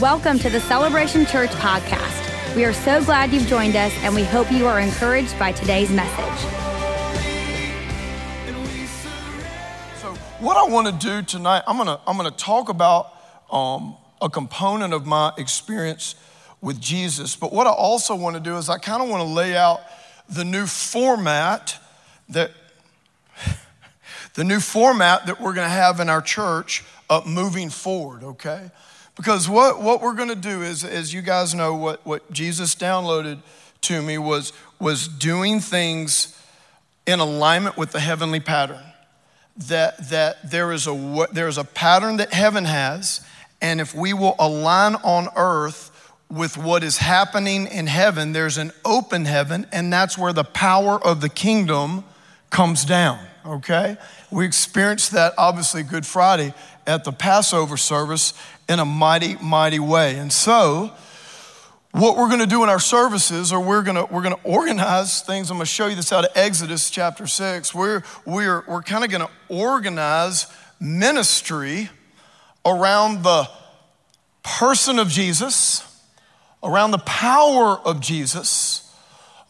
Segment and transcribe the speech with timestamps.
[0.00, 2.54] Welcome to the Celebration Church podcast.
[2.54, 5.90] We are so glad you've joined us, and we hope you are encouraged by today's
[5.90, 6.38] message.
[10.00, 13.12] So, what I want to do tonight, I'm gonna I'm gonna talk about
[13.50, 16.14] um, a component of my experience
[16.60, 17.34] with Jesus.
[17.34, 19.80] But what I also want to do is I kind of want to lay out
[20.28, 21.76] the new format
[22.28, 22.52] that
[24.34, 28.22] the new format that we're going to have in our church uh, moving forward.
[28.22, 28.70] Okay,
[29.18, 32.74] because what what we're going to do is, as you guys know, what what Jesus
[32.74, 33.40] downloaded
[33.82, 36.40] to me was was doing things
[37.06, 38.82] in alignment with the heavenly pattern.
[39.56, 43.20] That that there is a there is a pattern that heaven has,
[43.60, 45.90] and if we will align on earth
[46.30, 51.02] with what is happening in heaven, there's an open heaven, and that's where the power
[51.04, 52.04] of the kingdom
[52.50, 53.96] comes down, okay?
[54.30, 56.52] We experienced that obviously Good Friday
[56.86, 58.34] at the Passover service
[58.68, 60.16] in a mighty, mighty way.
[60.16, 60.92] And so,
[61.92, 64.42] what we're going to do in our services, or we're going to we're going to
[64.44, 65.50] organize things.
[65.50, 67.74] I'm going to show you this out of Exodus chapter six.
[67.74, 70.46] We're we're we're kind of going to organize
[70.80, 71.88] ministry
[72.64, 73.48] around the
[74.42, 75.82] person of Jesus,
[76.62, 78.94] around the power of Jesus,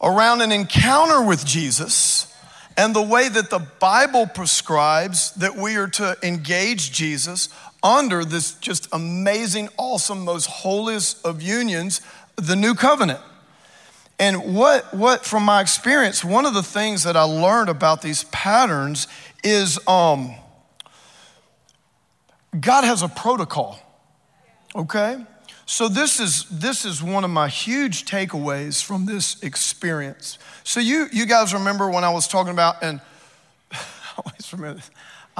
[0.01, 2.33] around an encounter with Jesus
[2.79, 7.49] and the way that the Bible prescribes that we are to engage Jesus
[7.81, 12.01] under this just amazing, awesome, most holiest of unions,
[12.35, 13.19] the new covenant.
[14.19, 18.25] And what, what from my experience, one of the things that I learned about these
[18.25, 19.07] patterns
[19.43, 20.35] is um,
[22.59, 23.79] God has a protocol,
[24.75, 25.23] okay?
[25.65, 30.39] So this is this is one of my huge takeaways from this experience.
[30.63, 32.99] So you you guys remember when I was talking about and
[33.71, 33.77] I
[34.25, 34.89] always remember this.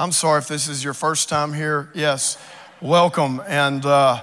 [0.00, 1.90] I'm sorry if this is your first time here.
[1.92, 2.38] Yes,
[2.80, 4.22] welcome and uh,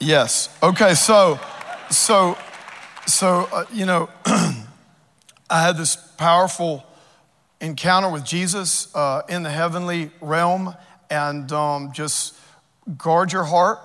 [0.00, 0.48] yes.
[0.62, 1.38] Okay, so
[1.90, 2.38] so
[3.06, 4.64] so uh, you know I
[5.50, 6.82] had this powerful
[7.60, 10.74] encounter with Jesus uh, in the heavenly realm
[11.10, 12.40] and um, just
[12.96, 13.80] guard your heart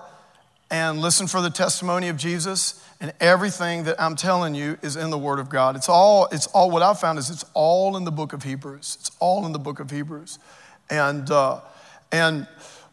[0.70, 2.84] and listen for the testimony of Jesus.
[3.00, 5.76] And everything that I'm telling you is in the Word of God.
[5.76, 8.96] It's all, it's all, what I've found is it's all in the book of Hebrews.
[9.00, 10.38] It's all in the book of Hebrews.
[10.88, 11.60] And, uh,
[12.10, 12.46] and,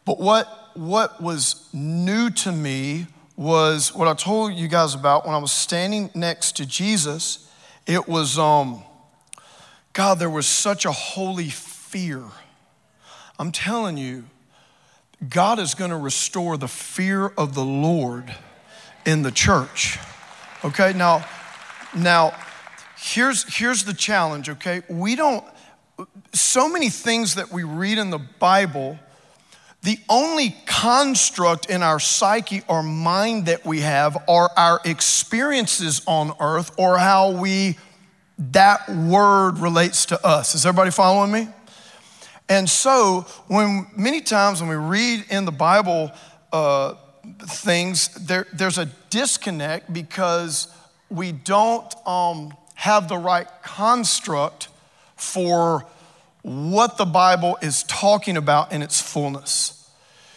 [0.04, 3.06] but what, what was new to me
[3.36, 7.50] was what I told you guys about when I was standing next to Jesus.
[7.86, 8.82] It was, um,
[9.92, 12.24] God, there was such a holy fear.
[13.38, 14.24] I'm telling you,
[15.28, 18.34] God is going to restore the fear of the Lord
[19.06, 19.98] in the church.
[20.64, 21.24] Okay, now,
[21.96, 22.34] now
[22.96, 24.82] here's, here's the challenge, okay?
[24.88, 25.44] We don't,
[26.32, 28.98] so many things that we read in the Bible,
[29.82, 36.32] the only construct in our psyche or mind that we have are our experiences on
[36.40, 37.76] earth or how we,
[38.38, 40.54] that word relates to us.
[40.54, 41.48] Is everybody following me?
[42.52, 46.12] And so, when many times when we read in the Bible
[46.52, 46.96] uh,
[47.46, 50.68] things, there, there's a disconnect because
[51.08, 54.68] we don't um, have the right construct
[55.16, 55.86] for
[56.42, 59.90] what the Bible is talking about in its fullness.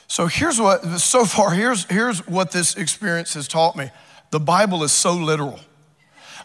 [0.08, 3.92] So here's what, so far, here's, here's what this experience has taught me.
[4.32, 5.60] The Bible is so literal.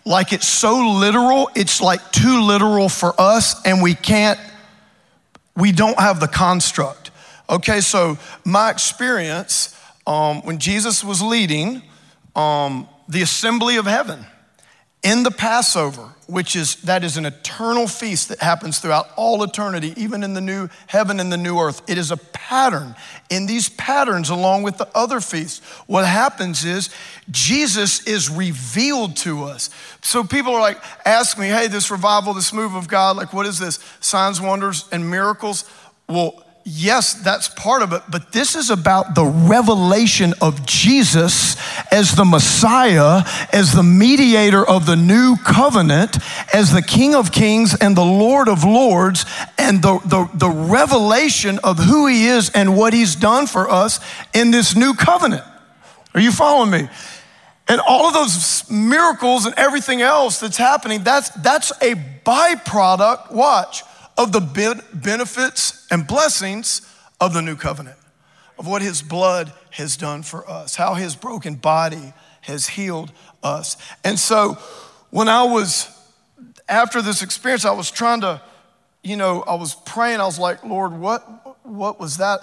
[0.04, 4.40] Like it's so literal, it's like too literal for us, and we can't
[5.56, 7.10] we don't have the construct.
[7.48, 11.82] Okay, so my experience um, when Jesus was leading
[12.36, 14.24] um, the assembly of heaven
[15.02, 19.92] in the Passover, which is that is an eternal feast that happens throughout all eternity,
[19.96, 21.82] even in the new heaven and the new earth.
[21.88, 22.94] It is a pattern.
[23.28, 26.90] In these patterns, along with the other feasts, what happens is
[27.30, 29.70] Jesus is revealed to us.
[30.02, 33.46] So people are like, ask me, hey, this revival, this move of God, like, what
[33.46, 33.78] is this?
[34.00, 35.64] Signs, wonders, and miracles?
[36.08, 41.56] Well, yes, that's part of it, but this is about the revelation of Jesus
[41.92, 43.22] as the Messiah,
[43.52, 46.16] as the mediator of the new covenant,
[46.54, 49.26] as the King of Kings and the Lord of Lords,
[49.58, 54.00] and the, the, the revelation of who He is and what He's done for us
[54.32, 55.44] in this new covenant.
[56.14, 56.88] Are you following me?
[57.68, 61.94] And all of those miracles and everything else that's happening, that's, that's a
[62.24, 63.82] byproduct, watch,
[64.20, 64.40] of the
[64.92, 66.82] benefits and blessings
[67.22, 67.96] of the new covenant,
[68.58, 72.12] of what his blood has done for us, how his broken body
[72.42, 73.10] has healed
[73.42, 73.78] us.
[74.04, 74.58] And so
[75.08, 75.88] when I was,
[76.68, 78.42] after this experience, I was trying to,
[79.02, 82.40] you know, I was praying, I was like, Lord, what, what was that?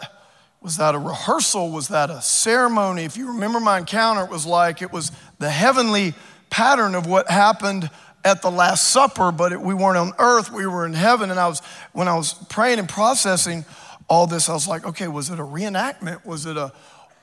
[0.61, 1.69] Was that a rehearsal?
[1.69, 3.03] Was that a ceremony?
[3.03, 6.15] If you remember my encounter, it was like it was the heavenly
[6.49, 7.91] pattern of what happened
[8.27, 11.31] at the Last Supper, but it, we weren't on earth, we were in heaven.
[11.31, 11.61] And I was,
[11.93, 13.65] when I was praying and processing
[14.09, 16.25] all this, I was like, okay, was it a reenactment?
[16.25, 16.73] Was it a,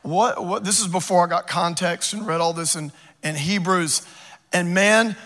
[0.02, 0.64] what, what?
[0.64, 2.90] This is before I got context and read all this in,
[3.22, 4.02] in Hebrews.
[4.52, 5.16] And man,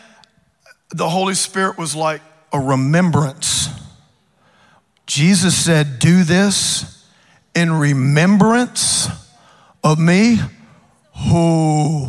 [0.91, 2.23] the Holy Spirit was like
[2.53, 3.69] a remembrance.
[5.07, 7.09] Jesus said, do this
[7.55, 9.09] in remembrance
[9.83, 10.39] of me.
[11.31, 12.09] Who?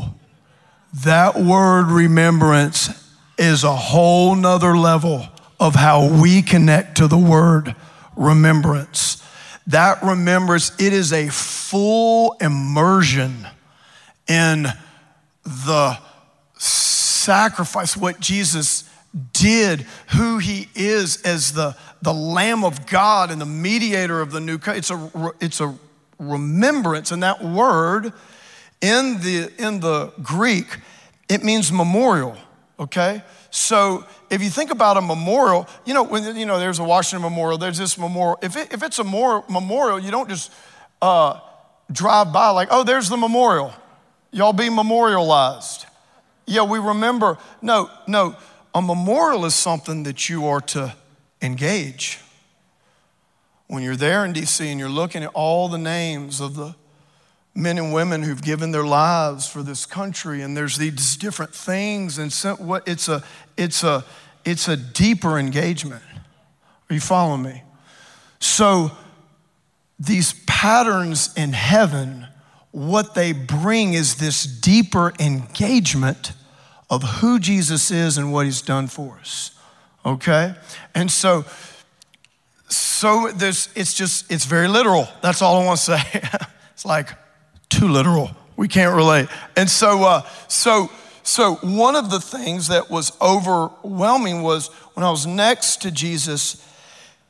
[1.06, 2.99] That word remembrance
[3.40, 5.26] is a whole nother level
[5.60, 7.76] of how we connect to the word
[8.16, 9.24] remembrance.
[9.68, 13.48] That remembrance, it is a full immersion
[14.28, 14.68] in
[15.44, 15.98] the
[16.58, 18.90] sacrifice, what Jesus
[19.34, 19.82] did,
[20.16, 24.58] who he is as the, the Lamb of God and the mediator of the new
[24.58, 24.80] covenant.
[24.80, 25.76] It's a, it's a
[26.20, 28.12] remembrance, and that word
[28.82, 30.68] in the, in the Greek,
[31.30, 32.38] it means memorial
[32.80, 33.22] okay?
[33.52, 37.30] So if you think about a memorial, you know, when you know there's a Washington
[37.30, 38.40] Memorial, there's this memorial.
[38.42, 40.52] If, it, if it's a more memorial, you don't just
[41.02, 41.40] uh,
[41.92, 43.74] drive by like, oh, there's the memorial.
[44.32, 45.86] Y'all be memorialized.
[46.46, 47.38] Yeah, we remember.
[47.62, 48.36] No, no,
[48.74, 50.96] a memorial is something that you are to
[51.42, 52.20] engage.
[53.68, 56.76] When you're there in DC and you're looking at all the names of the
[57.56, 62.18] men and women who've given their lives for this country and there's these different things
[62.18, 63.24] and so what it's a
[63.58, 64.06] it's a
[64.46, 66.04] it's a deeper engagement.
[66.90, 67.64] Are you following me?
[68.40, 68.92] So
[70.00, 72.28] these patterns in heaven
[72.72, 76.34] what they bring is this deeper engagement
[76.90, 79.60] of who Jesus is and what he's done for us
[80.06, 80.56] okay?
[80.96, 81.46] And so
[82.68, 85.08] so there's it's just it's very literal.
[85.22, 86.22] That's all i want to say.
[86.74, 87.10] It's like
[87.80, 88.32] too literal.
[88.58, 89.30] We can't relate.
[89.56, 90.92] And so, uh, so,
[91.24, 96.66] so one of the things that was overwhelming was when I was next to Jesus,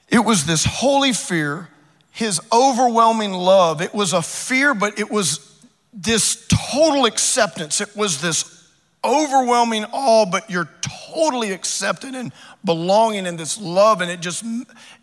[0.09, 1.69] it was this holy fear,
[2.09, 3.79] his overwhelming love.
[3.79, 5.45] It was a fear, but it was
[5.93, 7.79] this total acceptance.
[7.79, 8.67] It was this
[9.03, 12.33] overwhelming awe, but you're totally accepted and
[12.65, 14.43] belonging in this love, and it just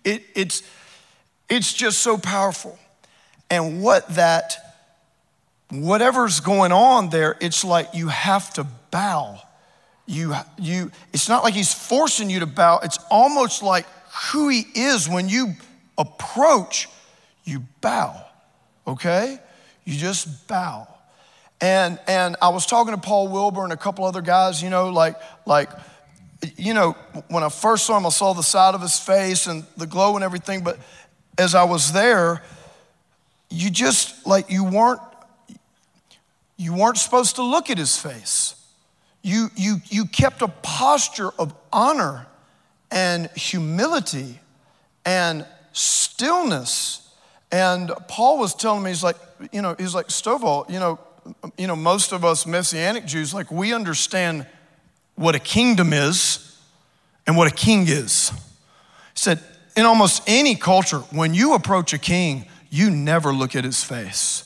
[0.05, 0.65] it, it's
[1.49, 2.79] it's just so powerful.
[3.49, 4.66] And what that
[5.71, 9.41] whatever's going on there, it's like you have to bow.
[10.07, 12.81] You, you, it's not like he's forcing you to bow.
[12.83, 13.87] It's almost like
[14.33, 15.55] who he is when you
[15.99, 16.89] approach,
[17.45, 18.25] you bow,
[18.87, 19.39] okay?
[19.85, 20.87] You just bow.
[21.61, 24.91] And, and I was talking to Paul Wilbur and a couple other guys, you know,
[24.91, 25.17] like,
[25.47, 25.71] like,
[26.57, 26.93] you know,
[27.29, 30.17] when I first saw him, I saw the side of his face and the glow
[30.17, 30.63] and everything.
[30.63, 30.79] But
[31.39, 32.43] as I was there,
[33.49, 35.01] you just, like, you weren't
[36.57, 38.55] you weren't supposed to look at his face.
[39.23, 42.27] You, you, you kept a posture of honor
[42.91, 44.41] and humility
[45.05, 47.13] and stillness.
[47.53, 49.17] And Paul was telling me, he's like,
[49.53, 50.99] you know, he's like, Stovall, you know,
[51.59, 54.47] you know, most of us Messianic Jews, like, we understand
[55.17, 56.57] what a kingdom is
[57.27, 58.31] and what a king is.
[58.31, 58.37] He
[59.15, 59.41] said,
[59.77, 64.46] in almost any culture, when you approach a king, you never look at his face.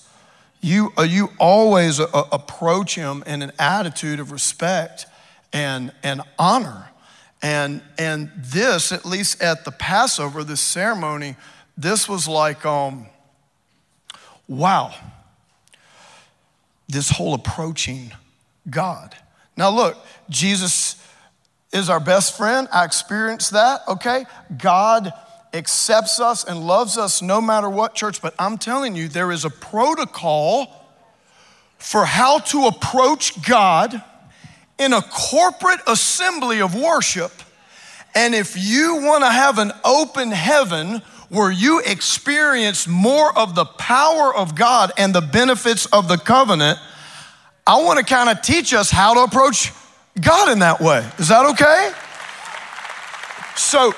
[0.60, 5.06] You, uh, you always uh, approach him in an attitude of respect
[5.52, 6.90] and, and honor.
[7.42, 11.36] And, and this, at least at the Passover, this ceremony,
[11.78, 13.06] this was like, um,
[14.46, 14.94] wow,
[16.88, 18.12] this whole approaching
[18.68, 19.16] God.
[19.56, 19.96] Now, look,
[20.28, 21.02] Jesus
[21.72, 22.68] is our best friend.
[22.72, 24.26] I experienced that, okay?
[24.58, 25.12] God
[25.52, 28.22] accepts us and loves us no matter what, church.
[28.22, 30.76] But I'm telling you, there is a protocol
[31.78, 34.02] for how to approach God
[34.78, 37.32] in a corporate assembly of worship.
[38.14, 43.64] And if you want to have an open heaven where you experience more of the
[43.64, 46.78] power of God and the benefits of the covenant,
[47.66, 49.72] I want to kind of teach us how to approach
[50.20, 51.08] God in that way.
[51.18, 51.92] Is that okay?
[53.56, 53.94] So,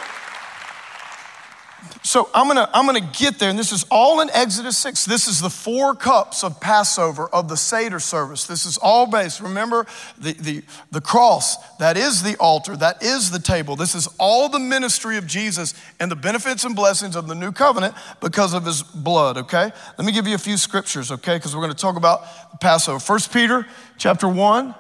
[2.05, 5.05] so I'm gonna, I'm gonna get there, and this is all in Exodus 6.
[5.05, 8.45] This is the four cups of Passover of the Seder service.
[8.45, 9.41] This is all based.
[9.41, 9.87] Remember
[10.19, 13.77] the, the, the cross, that is the altar, that is the table.
[13.77, 17.53] This is all the ministry of Jesus and the benefits and blessings of the new
[17.53, 19.71] covenant because of his blood, okay?
[19.97, 21.37] Let me give you a few scriptures, okay?
[21.37, 22.99] Because we're gonna talk about Passover.
[22.99, 23.65] First Peter
[23.97, 24.75] chapter 1,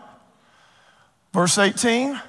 [1.33, 2.21] verse 18.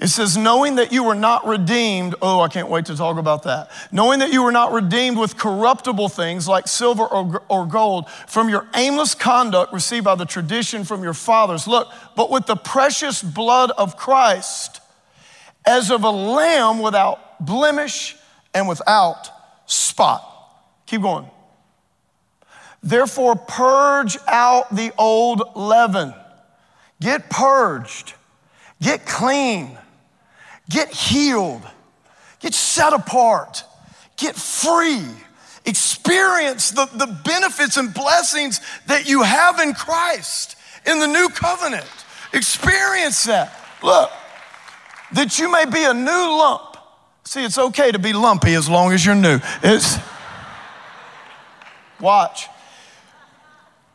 [0.00, 3.42] It says, knowing that you were not redeemed, oh, I can't wait to talk about
[3.42, 3.70] that.
[3.92, 8.48] Knowing that you were not redeemed with corruptible things like silver or, or gold from
[8.48, 11.68] your aimless conduct received by the tradition from your fathers.
[11.68, 14.80] Look, but with the precious blood of Christ,
[15.66, 18.16] as of a lamb without blemish
[18.54, 19.28] and without
[19.66, 20.24] spot.
[20.86, 21.30] Keep going.
[22.82, 26.14] Therefore, purge out the old leaven.
[27.02, 28.14] Get purged.
[28.80, 29.76] Get clean
[30.70, 31.62] Get healed,
[32.38, 33.64] get set apart,
[34.16, 35.04] get free,
[35.66, 41.86] experience the, the benefits and blessings that you have in Christ in the new covenant.
[42.32, 43.52] Experience that.
[43.82, 44.10] Look,
[45.12, 46.76] that you may be a new lump.
[47.24, 49.40] See, it's okay to be lumpy as long as you're new.
[49.62, 49.98] It's
[52.00, 52.46] watch.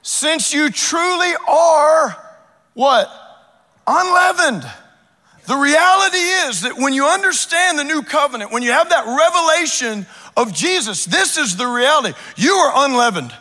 [0.02, 2.18] Since you truly are
[2.74, 3.10] what?
[3.88, 4.70] Unleavened.
[5.48, 10.06] The reality is that when you understand the new covenant, when you have that revelation
[10.36, 12.18] of Jesus, this is the reality.
[12.36, 13.34] You are unleavened.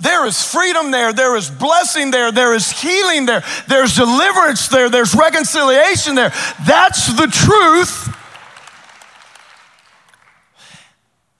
[0.00, 4.90] There is freedom there, there is blessing there, there is healing there, there's deliverance there,
[4.90, 6.32] there's reconciliation there.
[6.66, 8.14] That's the truth.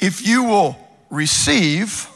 [0.00, 0.76] If you will
[1.11, 2.09] receive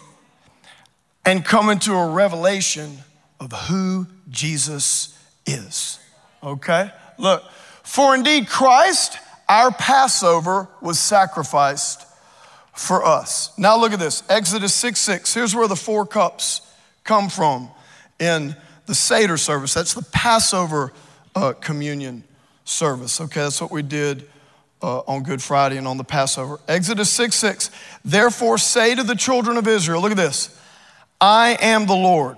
[1.25, 2.99] and come into a revelation
[3.41, 5.99] of who Jesus is.
[6.43, 6.91] Okay?
[7.19, 7.43] Look,
[7.89, 9.17] for indeed, Christ,
[9.49, 12.05] our Passover, was sacrificed
[12.75, 13.51] for us.
[13.57, 15.33] Now look at this Exodus 6 6.
[15.33, 16.61] Here's where the four cups
[17.03, 17.71] come from
[18.19, 18.55] in
[18.85, 19.73] the Seder service.
[19.73, 20.93] That's the Passover
[21.35, 22.25] uh, communion
[22.67, 23.23] service.
[23.23, 24.29] Okay, that's what we did
[24.83, 26.61] uh, on Good Friday and on the Passover.
[26.69, 27.71] Exodus 6 6.
[28.05, 30.55] Therefore, say to the children of Israel, look at this
[31.23, 32.37] I am the Lord.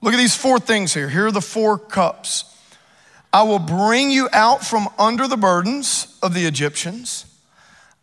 [0.00, 1.08] Look at these four things here.
[1.08, 2.57] Here are the four cups.
[3.32, 7.26] I will bring you out from under the burdens of the Egyptians.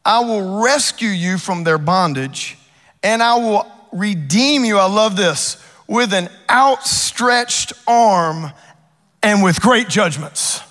[0.03, 2.58] I will rescue you from their bondage,
[3.01, 4.77] and I will redeem you.
[4.77, 8.51] I love this with an outstretched arm
[9.24, 10.62] and with great judgments.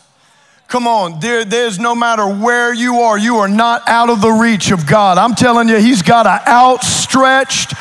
[0.69, 4.31] Come on, there, there's no matter where you are, you are not out of the
[4.31, 5.19] reach of God.
[5.19, 7.75] I'm telling you, He's got an outstretched,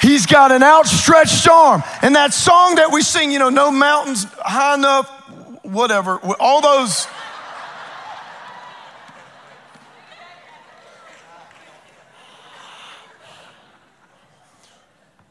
[0.00, 1.82] He's got an outstretched arm.
[2.00, 5.10] And that song that we sing, you know, no mountains high enough,
[5.62, 7.06] whatever, all those.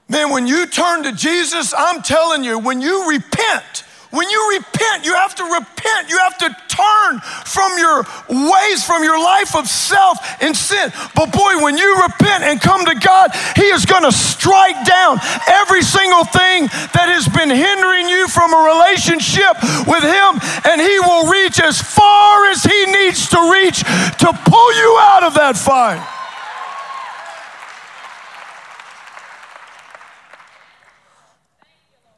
[0.10, 5.06] Man, when you turn to Jesus, I'm telling you, when you repent, when you repent,
[5.06, 6.10] you have to repent.
[6.10, 10.92] You have to turn from your ways, from your life of self and sin.
[11.16, 15.20] But boy, when you repent and come to God, He is going to strike down
[15.48, 19.56] every single thing that has been hindering you from a relationship
[19.88, 20.32] with Him,
[20.68, 25.24] and He will reach as far as He needs to reach to pull you out
[25.24, 26.04] of that fire.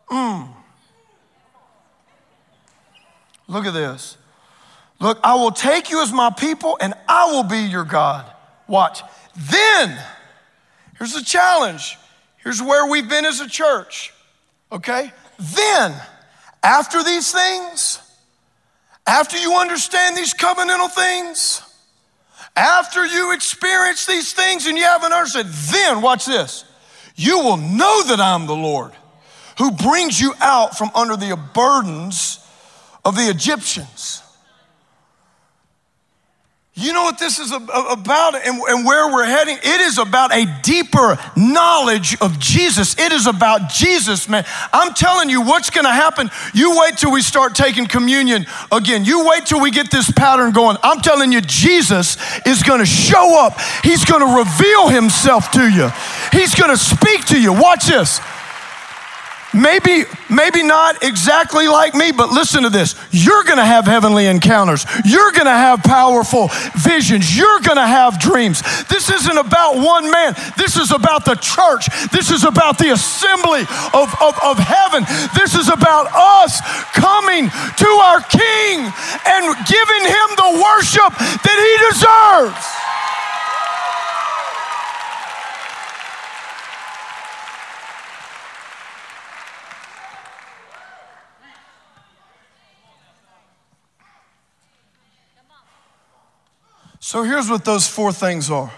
[0.09, 0.52] Mm.
[3.47, 4.17] Look at this.
[4.99, 8.25] Look, I will take you as my people and I will be your God.
[8.67, 9.01] Watch.
[9.35, 9.99] Then,
[10.97, 11.97] here's the challenge.
[12.37, 14.13] Here's where we've been as a church.
[14.71, 15.11] Okay?
[15.39, 15.93] Then,
[16.61, 17.99] after these things,
[19.05, 21.61] after you understand these covenantal things,
[22.55, 26.65] after you experience these things and you haven't understood, then watch this.
[27.15, 28.91] You will know that I'm the Lord
[29.57, 32.39] who brings you out from under the burdens
[33.05, 34.23] of the Egyptians.
[36.75, 39.57] You know what this is about and, where we're heading?
[39.61, 42.97] It is about a deeper knowledge of Jesus.
[42.97, 44.43] It is about Jesus, man.
[44.73, 46.31] I'm telling you what's going to happen.
[46.51, 49.05] You wait till we start taking communion again.
[49.05, 50.77] You wait till we get this pattern going.
[50.81, 53.59] I'm telling you, Jesus is going to show up.
[53.83, 55.91] He's going to reveal himself to you.
[56.31, 57.53] He's going to speak to you.
[57.53, 58.19] Watch this.
[59.53, 62.95] Maybe, maybe not exactly like me, but listen to this.
[63.11, 64.85] You're gonna have heavenly encounters.
[65.05, 67.37] You're gonna have powerful visions.
[67.37, 68.63] You're gonna have dreams.
[68.89, 70.33] This isn't about one man.
[70.57, 71.85] This is about the church.
[72.11, 73.61] This is about the assembly
[73.93, 75.05] of, of, of heaven.
[75.35, 76.59] This is about us
[76.93, 78.89] coming to our King
[79.29, 82.92] and giving him the worship that he deserves.
[97.05, 98.71] So here's what those four things are.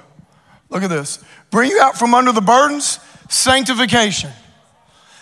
[0.71, 4.31] Look at this bring you out from under the burdens, sanctification.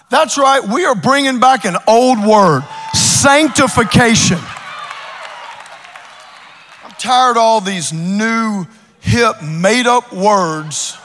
[0.10, 2.62] That's right, we are bringing back an old word
[2.94, 4.38] sanctification.
[6.82, 8.66] I'm tired of all these new,
[9.02, 10.98] hip, made up words.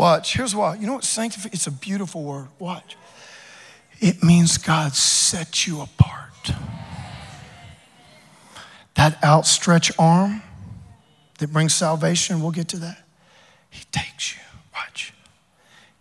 [0.00, 0.32] Watch.
[0.32, 0.76] Here's why.
[0.76, 1.54] You know what sanctification?
[1.54, 2.48] It's a beautiful word.
[2.58, 2.96] Watch.
[3.98, 6.52] It means God set you apart.
[8.94, 10.40] That outstretched arm
[11.38, 13.04] that brings salvation, we'll get to that.
[13.68, 14.40] He takes you.
[14.72, 15.12] Watch.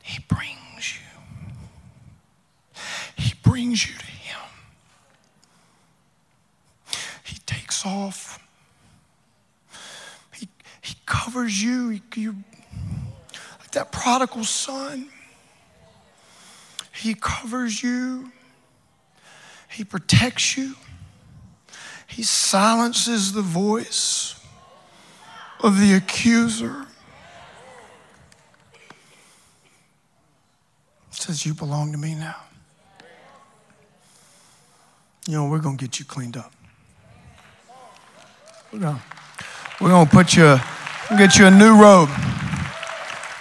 [0.01, 2.81] He brings you.
[3.17, 4.39] He brings you to Him.
[7.25, 8.41] He takes off.
[10.33, 10.47] He,
[10.79, 11.89] he covers you.
[11.89, 12.29] He,
[13.73, 15.09] you that prodigal son.
[16.93, 18.31] He covers you,
[19.69, 20.75] He protects you,
[22.07, 24.35] He silences the voice
[25.61, 26.85] of the accuser.
[31.11, 32.35] Says, You belong to me now.
[35.27, 36.51] You know, we're going to get you cleaned up.
[38.71, 38.79] We're
[39.79, 40.57] going to put you,
[41.17, 42.09] get you a new robe.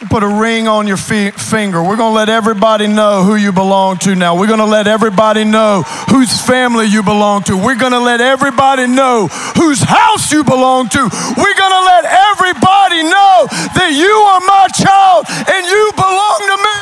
[0.06, 1.82] Put a ring on your finger.
[1.82, 4.38] We're going to let everybody know who you belong to now.
[4.38, 7.58] We're going to let everybody know whose family you belong to.
[7.58, 9.26] We're going to let everybody know
[9.58, 11.02] whose house you belong to.
[11.02, 16.56] We're going to let everybody know that you are my child and you belong to
[16.62, 16.78] me.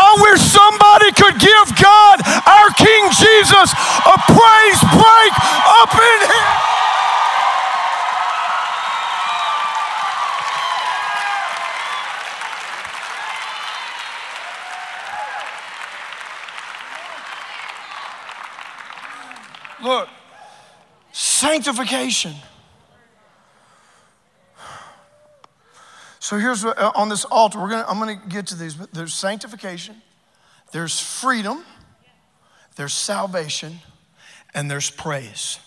[0.00, 3.68] I wish somebody could give God, our King Jesus,
[4.08, 5.32] a praise break
[5.76, 6.69] up in here.
[19.82, 20.08] Look,
[21.12, 22.34] sanctification.
[26.18, 28.74] So here's what, uh, on this altar, we're gonna, I'm going to get to these,
[28.74, 29.96] but there's sanctification,
[30.72, 31.64] there's freedom,
[32.76, 33.78] there's salvation,
[34.54, 35.58] and there's praise.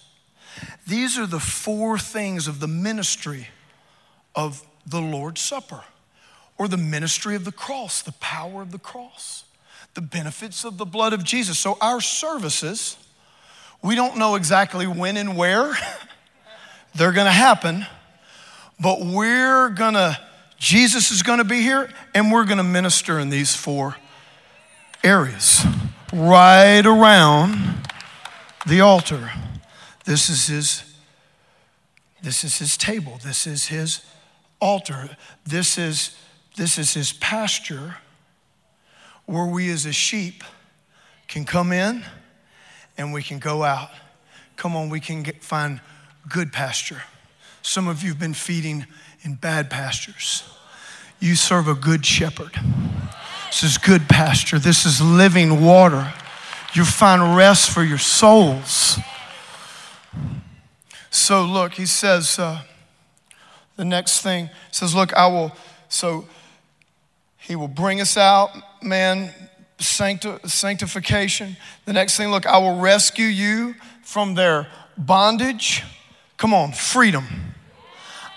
[0.88, 3.48] These are the four things of the ministry
[4.36, 5.84] of the Lord's Supper
[6.58, 9.46] or the ministry of the cross, the power of the cross,
[9.96, 11.58] the benefits of the blood of Jesus.
[11.58, 12.98] So our services
[13.84, 15.74] we don't know exactly when and where
[16.96, 17.86] they're going to happen,
[18.80, 20.18] but we're going to,
[20.58, 23.98] Jesus is going to be here, and we're going to minister in these four
[25.04, 25.66] areas
[26.14, 27.90] right around
[28.66, 29.32] the altar.
[30.06, 30.90] This is his
[32.22, 33.20] this is his table.
[33.22, 34.06] This is his
[34.62, 35.18] altar.
[35.46, 36.16] This is
[36.56, 37.98] this is his pasture
[39.26, 40.42] where we as a sheep
[41.28, 42.06] can come in
[42.98, 43.90] and we can go out.
[44.56, 45.82] Come on, we can get, find
[46.30, 47.04] good pasture.
[47.62, 48.86] Some of you have been feeding
[49.24, 50.44] in bad pastures.
[51.20, 52.52] You serve a good shepherd.
[53.48, 54.60] This is good pasture.
[54.60, 56.14] This is living water.
[56.74, 58.98] You find rest for your souls.
[61.10, 62.62] So, look, he says, uh,
[63.76, 65.52] the next thing says, Look, I will,
[65.88, 66.28] so
[67.38, 68.50] he will bring us out,
[68.82, 69.34] man,
[69.84, 71.58] sancti- sanctification.
[71.86, 74.68] The next thing, look, I will rescue you from their
[74.98, 75.84] bondage.
[76.38, 77.26] Come on, freedom.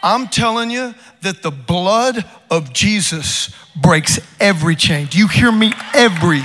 [0.02, 5.06] I'm telling you that the blood of Jesus breaks every chain.
[5.06, 5.72] Do you hear me?
[5.94, 6.42] Every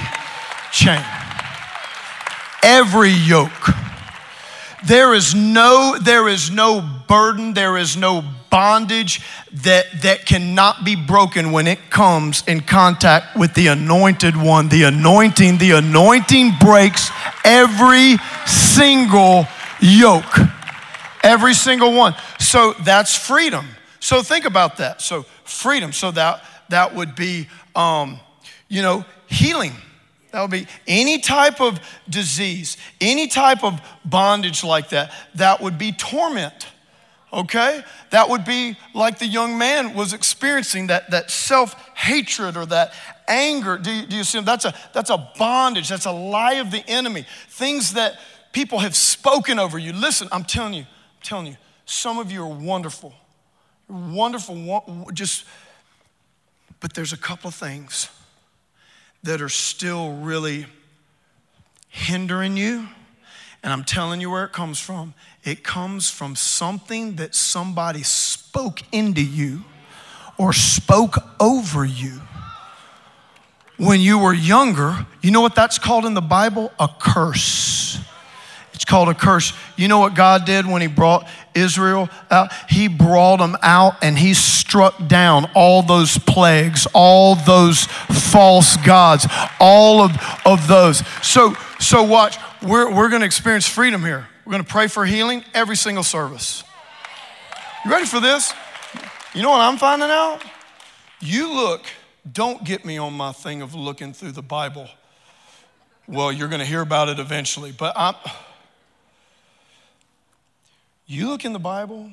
[0.71, 1.03] chain,
[2.63, 3.69] every yoke.
[4.87, 10.95] There is no, there is no burden, there is no bondage that, that cannot be
[10.95, 14.69] broken when it comes in contact with the anointed one.
[14.69, 17.09] The anointing, the anointing breaks
[17.43, 19.47] every single
[19.81, 20.37] yoke.
[21.23, 22.13] Every single one.
[22.39, 23.65] So that's freedom.
[23.99, 25.01] So think about that.
[25.01, 25.93] So freedom.
[25.93, 28.19] So that that would be um,
[28.67, 29.73] you know, healing
[30.31, 35.11] that would be any type of disease, any type of bondage like that.
[35.35, 36.67] That would be torment.
[37.33, 37.83] Okay?
[38.09, 42.93] That would be like the young man was experiencing that, that self hatred or that
[43.27, 43.77] anger.
[43.77, 44.41] Do you, do you see?
[44.41, 45.89] That's a, that's a bondage.
[45.89, 47.25] That's a lie of the enemy.
[47.49, 48.19] Things that
[48.51, 49.93] people have spoken over you.
[49.93, 53.13] Listen, I'm telling you, I'm telling you, some of you are wonderful.
[53.87, 55.45] Wonderful, just,
[56.79, 58.09] but there's a couple of things
[59.23, 60.65] that are still really
[61.89, 62.87] hindering you.
[63.63, 65.13] And I'm telling you where it comes from.
[65.43, 69.63] It comes from something that somebody spoke into you
[70.37, 72.21] or spoke over you
[73.77, 75.05] when you were younger.
[75.21, 76.71] You know what that's called in the Bible?
[76.79, 77.99] A curse.
[78.73, 79.53] It's called a curse.
[79.77, 84.17] You know what God did when He brought Israel out, he brought them out and
[84.17, 89.27] he struck down all those plagues, all those false gods,
[89.59, 91.05] all of, of those.
[91.21, 94.27] So, so watch, we're, we're going to experience freedom here.
[94.51, 96.65] We're going to pray for healing every single service.
[97.85, 98.51] You ready for this?
[99.33, 100.41] You know what I'm finding out?
[101.21, 101.85] You look,
[102.29, 104.89] don't get me on my thing of looking through the Bible.
[106.05, 108.15] Well, you're going to hear about it eventually, but I'm.
[111.05, 112.11] You look in the Bible.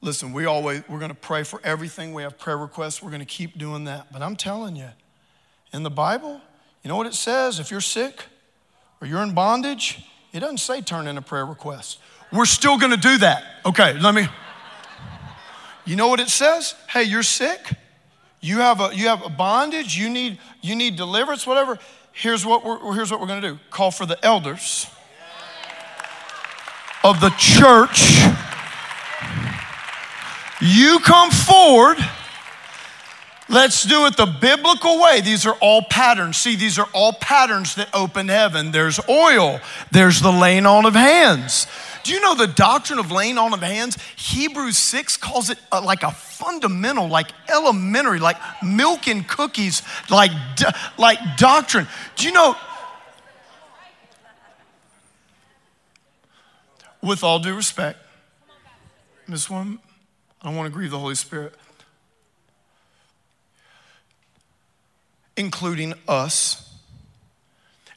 [0.00, 2.14] Listen, we always we're going to pray for everything.
[2.14, 3.02] We have prayer requests.
[3.02, 4.12] We're going to keep doing that.
[4.12, 4.90] But I'm telling you,
[5.72, 6.40] in the Bible,
[6.84, 7.58] you know what it says?
[7.58, 8.26] If you're sick
[9.00, 11.98] or you're in bondage, it doesn't say turn in a prayer request.
[12.32, 13.42] We're still going to do that.
[13.66, 14.28] Okay, let me.
[15.84, 16.74] You know what it says?
[16.88, 17.58] Hey, you're sick.
[18.40, 19.98] You have a you have a bondage.
[19.98, 21.46] You need you need deliverance.
[21.46, 21.78] Whatever.
[22.12, 23.58] Here's what we're here's what we're going to do.
[23.70, 24.86] Call for the elders
[27.02, 28.20] of the church.
[30.60, 31.98] You come forward.
[33.50, 35.20] Let's do it the biblical way.
[35.20, 36.36] These are all patterns.
[36.36, 38.70] See, these are all patterns that open heaven.
[38.70, 39.60] There's oil,
[39.90, 41.66] there's the laying on of hands.
[42.04, 43.98] Do you know the doctrine of laying on of hands?
[44.16, 49.82] Hebrews 6 calls it a, uh, like a fundamental, like elementary, like milk and cookies,
[50.08, 50.30] like,
[50.96, 51.88] like doctrine.
[52.16, 52.54] Do you know?
[57.02, 57.98] With all due respect,
[59.26, 59.80] Miss one,
[60.40, 61.54] I don't want to grieve the Holy Spirit,
[65.40, 66.72] including us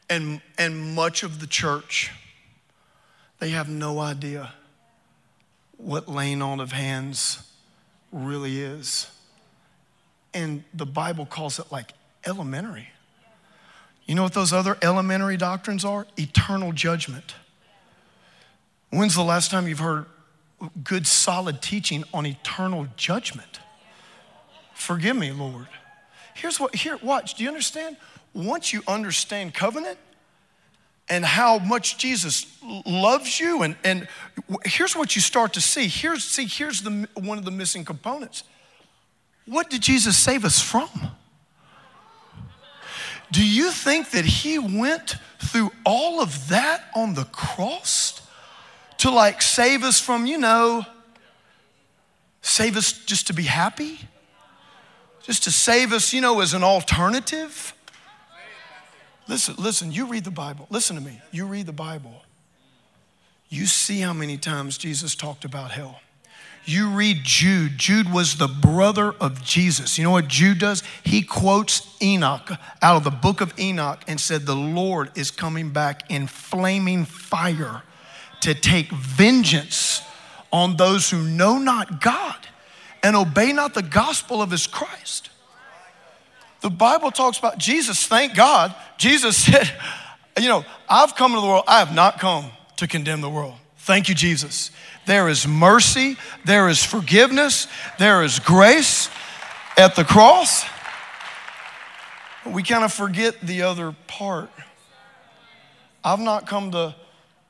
[0.09, 2.11] and, and much of the church
[3.39, 4.53] they have no idea
[5.75, 7.51] what laying on of hands
[8.13, 9.11] really is.
[10.33, 11.91] And the Bible calls it like
[12.25, 12.87] elementary.
[14.05, 16.07] You know what those other elementary doctrines are?
[16.17, 17.35] Eternal judgment.
[18.91, 20.05] When's the last time you've heard
[20.81, 23.59] good, solid teaching on eternal judgment?
[24.73, 25.67] Forgive me, Lord.
[26.35, 27.97] Here's what, here, watch, do you understand?
[28.33, 29.97] Once you understand covenant,
[31.09, 32.47] and how much Jesus
[32.85, 33.63] loves you.
[33.63, 34.07] And, and
[34.65, 35.87] here's what you start to see.
[35.87, 38.43] Here's, see, here's the, one of the missing components.
[39.45, 40.89] What did Jesus save us from?
[43.31, 48.21] Do you think that he went through all of that on the cross
[48.99, 50.85] to like save us from, you know,
[52.41, 53.99] save us just to be happy?
[55.23, 57.73] Just to save us, you know, as an alternative?
[59.27, 60.67] Listen, listen, you read the Bible.
[60.69, 61.21] Listen to me.
[61.31, 62.23] You read the Bible.
[63.47, 66.01] You see how many times Jesus talked about hell.
[66.65, 67.77] You read Jude.
[67.77, 69.97] Jude was the brother of Jesus.
[69.97, 70.83] You know what Jude does?
[71.03, 75.69] He quotes Enoch out of the book of Enoch and said, The Lord is coming
[75.69, 77.83] back in flaming fire
[78.41, 80.01] to take vengeance
[80.51, 82.42] on those who know not God
[83.03, 85.29] and obey not the gospel of his Christ.
[86.61, 88.73] The Bible talks about Jesus, thank God.
[88.97, 89.69] Jesus said,
[90.39, 92.45] You know, I've come into the world, I have not come
[92.77, 93.55] to condemn the world.
[93.77, 94.71] Thank you, Jesus.
[95.05, 97.67] There is mercy, there is forgiveness,
[97.99, 99.09] there is grace
[99.77, 100.63] at the cross.
[102.45, 104.49] We kind of forget the other part.
[106.03, 106.95] I've not come to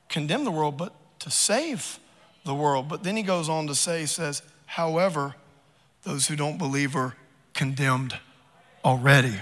[0.10, 2.00] condemn the world, but to save
[2.46, 2.88] the world.
[2.88, 5.36] But then he goes on to say, he says, however,
[6.04, 7.16] those who don't believe are
[7.54, 8.18] condemned
[8.84, 9.36] already.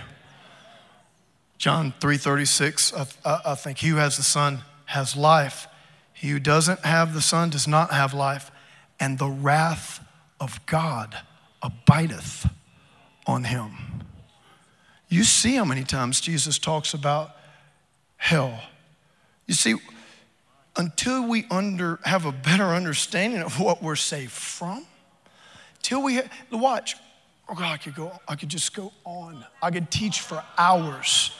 [1.57, 5.67] John 3:36, I, I think he who has the Son has life.
[6.13, 8.51] He who doesn't have the Son does not have life,
[8.99, 10.03] and the wrath
[10.39, 11.17] of God
[11.61, 12.49] abideth
[13.25, 13.71] on him.
[15.07, 17.35] You see how many times Jesus talks about
[18.17, 18.59] hell.
[19.45, 19.75] You see,
[20.77, 24.85] until we under, have a better understanding of what we're saved from,
[25.81, 26.95] till we watch,
[27.51, 29.43] Oh God, I could go, I could just go on.
[29.61, 31.31] I could teach for hours.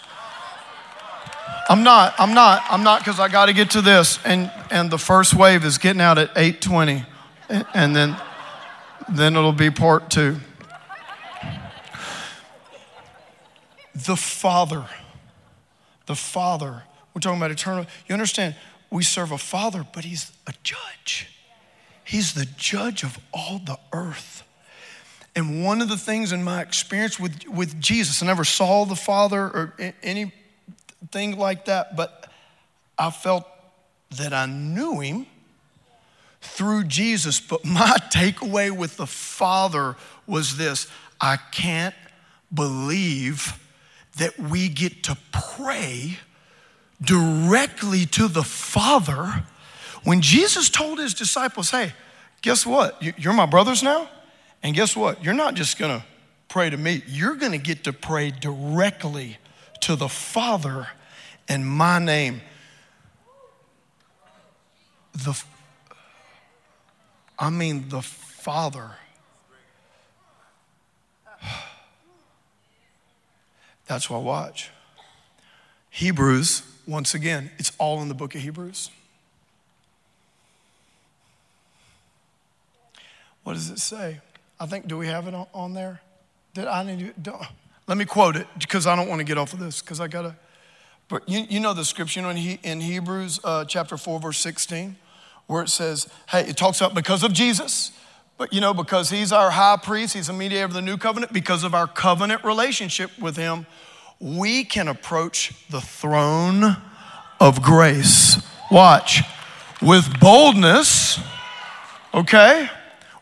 [1.70, 4.20] I'm not, I'm not, I'm not because I got to get to this.
[4.26, 7.06] And, and the first wave is getting out at 820.
[7.74, 8.18] And then,
[9.08, 10.36] then it'll be part two.
[13.96, 14.86] The Father,
[16.08, 17.86] the Father, we're talking about eternal.
[18.08, 18.56] You understand,
[18.90, 21.30] we serve a Father, but He's a judge.
[22.12, 24.44] He's the judge of all the earth.
[25.34, 28.98] And one of the things in my experience with, with Jesus, I never saw the
[28.98, 30.34] Father or anything
[31.38, 32.30] like that, but
[33.00, 33.48] I felt
[34.18, 35.26] that I knew him
[36.42, 37.40] through Jesus.
[37.40, 39.96] But my takeaway with the Father
[40.28, 40.88] was this
[41.22, 41.96] I can't
[42.54, 43.58] believe
[44.18, 46.20] that we get to pray
[47.02, 49.46] directly to the Father
[50.04, 51.94] when Jesus told his disciples, Hey,
[52.42, 53.02] guess what?
[53.02, 54.10] You're my brothers now.
[54.64, 55.24] And guess what?
[55.24, 56.06] You're not just going to
[56.48, 59.38] pray to me, you're going to get to pray directly
[59.82, 60.90] to the Father
[61.48, 62.42] in my name.
[65.14, 65.42] The,
[67.40, 68.92] I mean, the Father.
[73.88, 74.72] That's why I watch.
[75.90, 78.90] Hebrews, once again, it's all in the book of Hebrews.
[83.44, 84.20] What does it say?
[84.60, 86.02] I think, do we have it on, there?
[86.54, 87.48] Did I need to,
[87.88, 90.08] let me quote it because I don't want to get off of this because I
[90.08, 90.36] got to.
[91.10, 94.20] But you, you know the scripture you know, in, he, in Hebrews uh, chapter 4,
[94.20, 94.96] verse 16,
[95.48, 97.92] where it says, hey, it talks about because of Jesus,
[98.38, 101.34] but you know, because he's our high priest, he's a mediator of the new covenant,
[101.34, 103.66] because of our covenant relationship with him,
[104.20, 106.78] we can approach the throne
[107.40, 108.42] of grace.
[108.70, 109.22] Watch,
[109.82, 111.20] with boldness,
[112.14, 112.70] okay?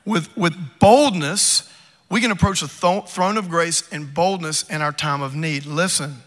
[0.09, 1.71] With, with boldness,
[2.09, 5.67] we can approach the th- throne of grace in boldness in our time of need.
[5.67, 6.17] Listen,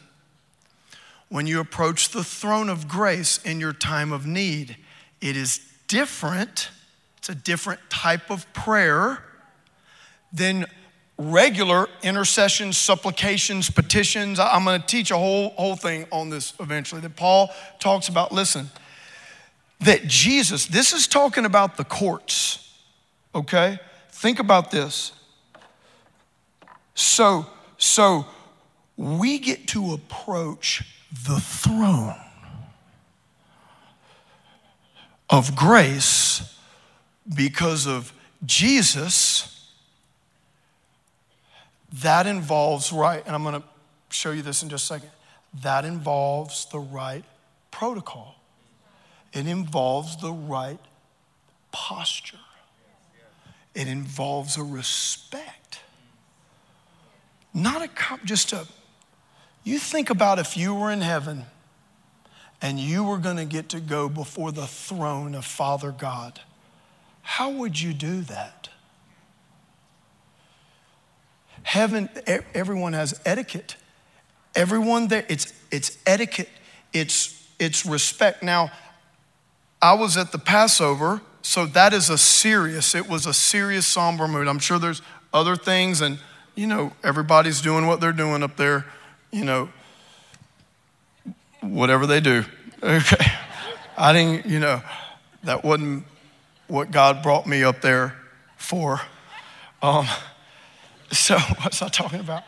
[1.28, 4.76] when you approach the throne of grace in your time of need,
[5.20, 6.70] it is different.
[7.18, 9.24] It's a different type of prayer
[10.32, 10.66] than
[11.18, 14.38] regular intercessions, supplications, petitions.
[14.38, 18.30] I'm going to teach a whole, whole thing on this eventually that Paul talks about.
[18.30, 18.70] Listen,
[19.80, 22.61] that Jesus, this is talking about the courts
[23.34, 23.78] okay?
[24.10, 25.12] Think about this.
[26.94, 27.46] So,
[27.78, 28.26] so
[28.96, 30.82] we get to approach
[31.26, 32.14] the throne
[35.30, 36.56] of grace
[37.34, 38.12] because of
[38.44, 39.70] Jesus.
[41.94, 43.68] That involves right, and I'm going to
[44.10, 45.10] show you this in just a second.
[45.62, 47.24] That involves the right
[47.70, 48.36] protocol.
[49.32, 50.78] It involves the right
[51.70, 52.38] posture
[53.74, 55.80] it involves a respect.
[57.54, 58.66] Not a, just a,
[59.64, 61.46] you think about if you were in heaven
[62.60, 66.40] and you were going to get to go before the throne of Father God,
[67.22, 68.68] how would you do that?
[71.62, 72.08] Heaven,
[72.54, 73.76] everyone has etiquette.
[74.54, 76.48] Everyone there, it's, it's etiquette,
[76.92, 78.42] it's, it's respect.
[78.42, 78.70] Now,
[79.80, 84.28] I was at the Passover so that is a serious, it was a serious, somber
[84.28, 84.48] mood.
[84.48, 85.02] I'm sure there's
[85.34, 86.18] other things, and,
[86.54, 88.86] you know, everybody's doing what they're doing up there,
[89.32, 89.68] you know,
[91.60, 92.44] whatever they do.
[92.84, 93.24] Okay.
[93.96, 94.82] I didn't, you know,
[95.44, 96.04] that wasn't
[96.66, 98.16] what God brought me up there
[98.56, 99.00] for.
[99.80, 100.06] Um,
[101.12, 102.42] so, what's I talking about?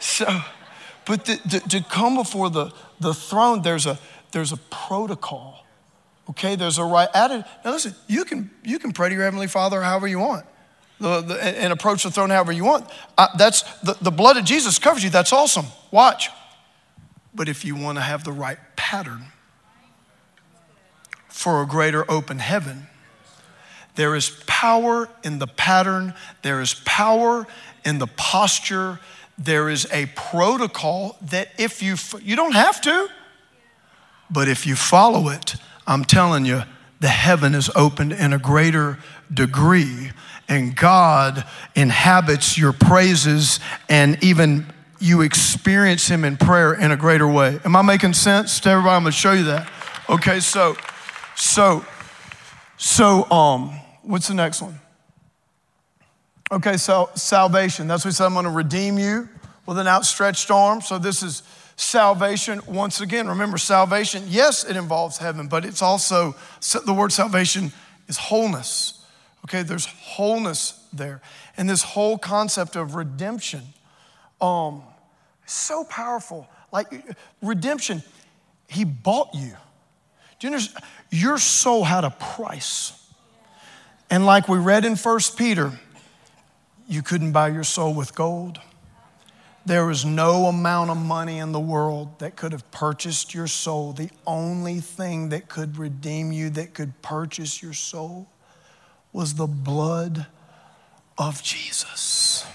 [0.00, 0.26] So,
[1.06, 3.98] but the, the, to come before the, the throne, there's a,
[4.32, 5.59] there's a protocol.
[6.30, 7.44] Okay, there's a right attitude.
[7.64, 10.46] Now listen, you can you can pray to your heavenly Father however you want,
[11.00, 12.88] the, the, and approach the throne however you want.
[13.18, 15.10] Uh, that's the, the blood of Jesus covers you.
[15.10, 15.66] That's awesome.
[15.90, 16.30] Watch,
[17.34, 19.24] but if you want to have the right pattern
[21.28, 22.86] for a greater open heaven,
[23.96, 26.14] there is power in the pattern.
[26.42, 27.44] There is power
[27.84, 29.00] in the posture.
[29.36, 33.08] There is a protocol that if you you don't have to,
[34.30, 35.56] but if you follow it
[35.90, 36.62] I'm telling you,
[37.00, 39.00] the heaven is opened in a greater
[39.34, 40.12] degree,
[40.48, 47.26] and God inhabits your praises, and even you experience Him in prayer in a greater
[47.26, 47.58] way.
[47.64, 48.94] Am I making sense to everybody?
[48.94, 49.68] I'm gonna show you that.
[50.08, 50.76] Okay, so,
[51.34, 51.84] so,
[52.76, 53.70] so, um,
[54.02, 54.78] what's the next one?
[56.52, 57.88] Okay, so salvation.
[57.88, 58.26] That's what he said.
[58.26, 59.28] I'm gonna redeem you
[59.66, 60.82] with an outstretched arm.
[60.82, 61.42] So this is
[61.80, 66.36] salvation, once again, remember salvation, yes, it involves heaven, but it's also,
[66.84, 67.72] the word salvation
[68.06, 69.04] is wholeness.
[69.44, 71.22] Okay, there's wholeness there.
[71.56, 73.62] And this whole concept of redemption,
[74.40, 74.82] um,
[75.46, 76.48] so powerful.
[76.70, 76.92] Like
[77.42, 78.02] redemption,
[78.68, 79.56] he bought you.
[80.38, 80.84] Do you understand?
[81.10, 82.92] Your soul had a price.
[84.10, 85.72] And like we read in First Peter,
[86.88, 88.60] you couldn't buy your soul with gold
[89.66, 93.92] there is no amount of money in the world that could have purchased your soul.
[93.92, 98.28] The only thing that could redeem you, that could purchase your soul,
[99.12, 100.26] was the blood
[101.18, 102.46] of Jesus.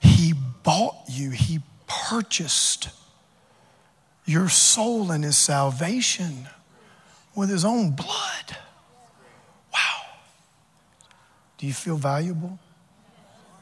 [0.00, 0.32] He
[0.62, 2.90] bought you, He purchased
[4.24, 6.48] your soul and His salvation
[7.34, 8.56] with His own blood.
[9.72, 10.02] Wow.
[11.56, 12.58] Do you feel valuable?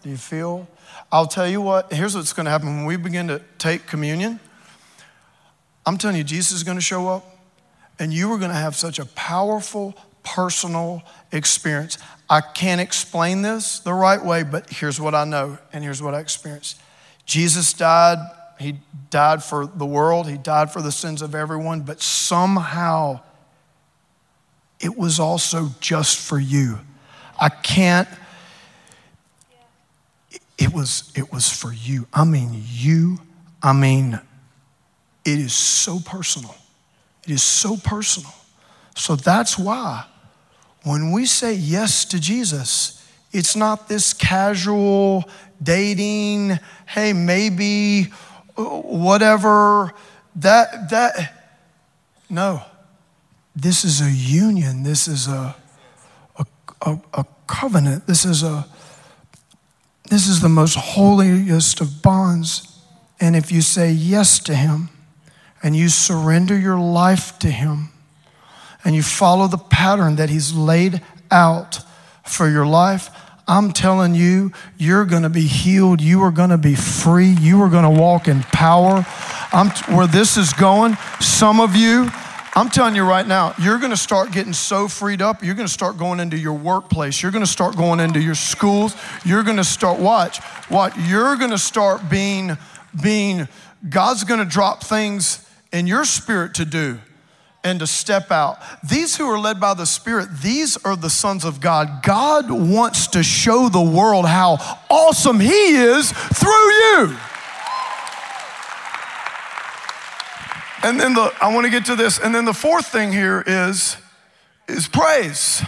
[0.02, 0.68] Do you feel
[1.10, 4.40] I'll tell you what, here's what's going to happen when we begin to take communion.
[5.84, 7.24] I'm telling you, Jesus is going to show up,
[7.98, 11.98] and you are going to have such a powerful personal experience.
[12.28, 16.14] I can't explain this the right way, but here's what I know and here's what
[16.14, 16.80] I experienced.
[17.24, 18.18] Jesus died,
[18.58, 18.78] he
[19.10, 23.20] died for the world, he died for the sins of everyone, but somehow
[24.80, 26.80] it was also just for you.
[27.40, 28.08] I can't
[30.58, 32.06] it was it was for you.
[32.12, 33.18] I mean you,
[33.62, 34.20] I mean
[35.24, 36.54] it is so personal.
[37.24, 38.32] It is so personal.
[38.94, 40.06] So that's why
[40.84, 45.28] when we say yes to Jesus, it's not this casual
[45.60, 48.04] dating, hey, maybe,
[48.54, 49.92] whatever.
[50.36, 51.56] That, that,
[52.30, 52.62] no.
[53.56, 54.84] This is a union.
[54.84, 55.56] This is a,
[56.36, 56.46] a,
[56.82, 58.06] a, a covenant.
[58.06, 58.66] This is a,
[60.08, 62.78] this is the most holiest of bonds.
[63.20, 64.90] And if you say yes to Him
[65.62, 67.88] and you surrender your life to Him,
[68.84, 71.80] and you follow the pattern that He's laid out
[72.24, 73.10] for your life,
[73.48, 76.00] I'm telling you, you're going to be healed.
[76.00, 77.28] You are going to be free.
[77.28, 79.06] You are going to walk in power.
[79.52, 82.10] I'm, where this is going, some of you,
[82.56, 85.42] I'm telling you right now, you're going to start getting so freed up.
[85.42, 87.22] You're going to start going into your workplace.
[87.22, 88.96] You're going to start going into your schools.
[89.26, 90.38] You're going to start watch
[90.70, 92.56] what you're going to start being
[93.02, 93.46] being
[93.86, 96.98] God's going to drop things in your spirit to do
[97.62, 98.58] and to step out.
[98.88, 102.02] These who are led by the Spirit, these are the sons of God.
[102.02, 104.56] God wants to show the world how
[104.88, 107.16] awesome He is through you.
[110.86, 112.20] And then the I want to get to this.
[112.20, 113.96] And then the fourth thing here is
[114.68, 115.60] is praise.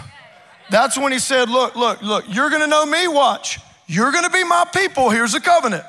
[0.70, 3.58] That's when he said, Look, look, look, you're gonna know me, watch.
[3.88, 5.10] You're gonna be my people.
[5.10, 5.82] Here's a covenant.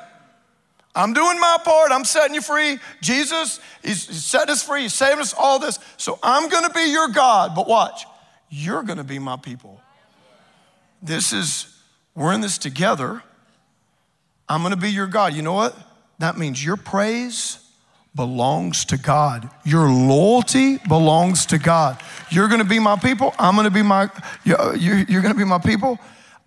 [0.96, 1.92] I'm doing my part.
[1.92, 2.80] I'm setting you free.
[3.00, 4.82] Jesus, he's, he's setting us free.
[4.82, 5.78] He's saving us all this.
[5.96, 7.54] So I'm going to be your God.
[7.54, 8.06] But watch,
[8.48, 9.80] you're going to be my people.
[11.00, 11.72] This is,
[12.16, 13.22] we're in this together.
[14.48, 15.32] I'm going to be your God.
[15.32, 15.76] You know what?
[16.18, 17.59] That means your praise
[18.14, 19.48] belongs to God.
[19.64, 22.02] Your loyalty belongs to God.
[22.30, 23.34] You're going to be my people.
[23.38, 24.10] I'm going to be my,
[24.44, 25.98] you're, you're going to be my people.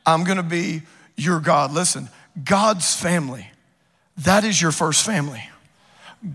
[0.05, 0.81] I'm going to be
[1.15, 1.71] your God.
[1.71, 2.09] Listen,
[2.43, 3.47] God's family
[4.17, 5.43] that is your first family.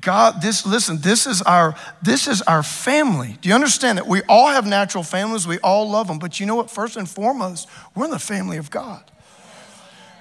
[0.00, 3.38] God, this, listen, this is our, this is our family.
[3.40, 5.46] Do you understand that we all have natural families?
[5.46, 6.18] We all love them.
[6.18, 6.70] But you know what?
[6.70, 9.02] First and foremost, we're in the family of God.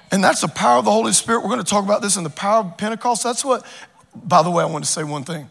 [0.10, 1.42] And that's the power of the Holy Spirit.
[1.42, 3.24] We're going to talk about this in the power of Pentecost.
[3.24, 3.66] That's what,
[4.24, 5.50] by the way, I want to say one thing.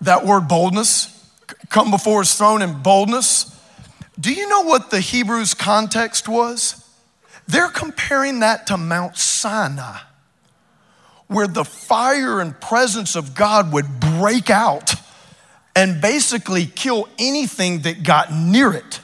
[0.00, 1.12] That word boldness,
[1.68, 3.52] come before his throne in boldness.
[4.18, 6.82] Do you know what the Hebrews context was?
[7.46, 9.98] They're comparing that to Mount Sinai
[11.28, 14.94] where the fire and presence of God would break out
[15.74, 19.00] and basically kill anything that got near it.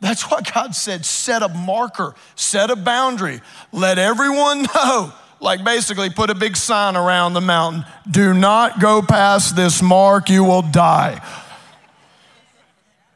[0.00, 3.40] That's what God said set a marker, set a boundary,
[3.72, 5.12] let everyone know.
[5.40, 10.30] Like basically, put a big sign around the mountain do not go past this mark,
[10.30, 11.20] you will die.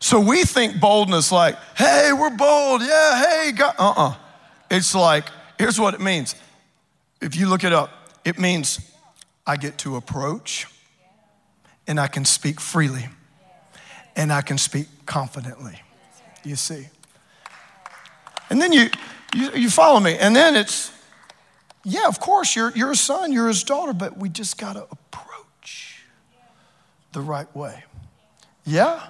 [0.00, 2.80] So we think boldness like, hey, we're bold.
[2.82, 3.74] Yeah, hey, God.
[3.78, 4.08] Uh uh-uh.
[4.08, 4.14] uh.
[4.70, 5.26] It's like,
[5.58, 6.34] here's what it means.
[7.20, 7.90] If you look it up,
[8.24, 8.80] it means
[9.46, 10.66] I get to approach
[11.86, 13.08] and I can speak freely
[14.16, 15.80] and I can speak confidently.
[16.44, 16.88] You see?
[18.48, 18.88] And then you,
[19.34, 20.16] you, you follow me.
[20.16, 20.92] And then it's,
[21.84, 24.86] yeah, of course, you're, you're a son, you're his daughter, but we just got to
[24.90, 26.04] approach
[27.12, 27.84] the right way.
[28.66, 29.06] Yeah?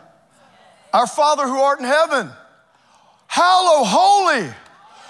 [0.93, 2.31] Our Father who art in heaven,
[3.27, 4.49] hallow, holy,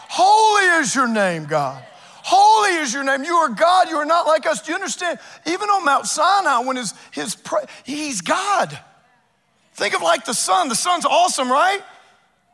[0.09, 1.83] holy is your name, God.
[2.23, 3.25] Holy is your name.
[3.25, 3.89] You are God.
[3.89, 4.63] You are not like us.
[4.63, 5.19] Do you understand?
[5.47, 7.37] Even on Mount Sinai, when his, his
[7.85, 8.79] he's God.
[9.75, 10.69] Think of like the sun.
[10.69, 11.81] The sun's awesome, right?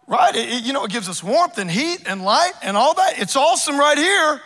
[0.07, 0.35] Right?
[0.35, 3.19] It, you know, it gives us warmth and heat and light and all that.
[3.19, 4.41] It's awesome right here.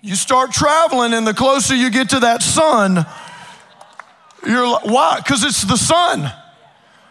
[0.00, 3.04] You start traveling, and the closer you get to that sun,
[4.46, 5.16] you're like, why?
[5.18, 6.30] Because it's the sun.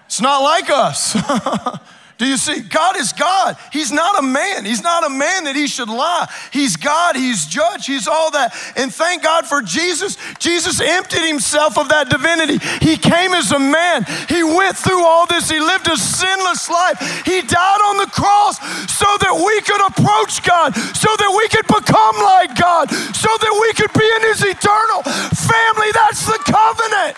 [0.05, 1.15] It's not like us.
[2.17, 2.61] Do you see?
[2.61, 3.57] God is God.
[3.71, 4.65] He's not a man.
[4.65, 6.25] He's not a man that he should lie.
[6.51, 7.15] He's God.
[7.15, 7.85] He's judge.
[7.85, 8.57] He's all that.
[8.75, 10.17] And thank God for Jesus.
[10.39, 12.57] Jesus emptied himself of that divinity.
[12.81, 14.03] He came as a man.
[14.29, 15.49] He went through all this.
[15.49, 16.97] He lived a sinless life.
[17.21, 18.57] He died on the cross
[18.89, 23.53] so that we could approach God, so that we could become like God, so that
[23.61, 25.05] we could be in his eternal
[25.37, 25.93] family.
[25.93, 27.13] That's the covenant.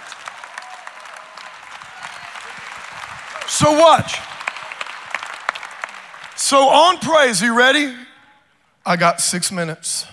[3.48, 4.29] So watch.
[6.50, 7.94] So on praise, you ready?
[8.84, 10.08] I got six minutes.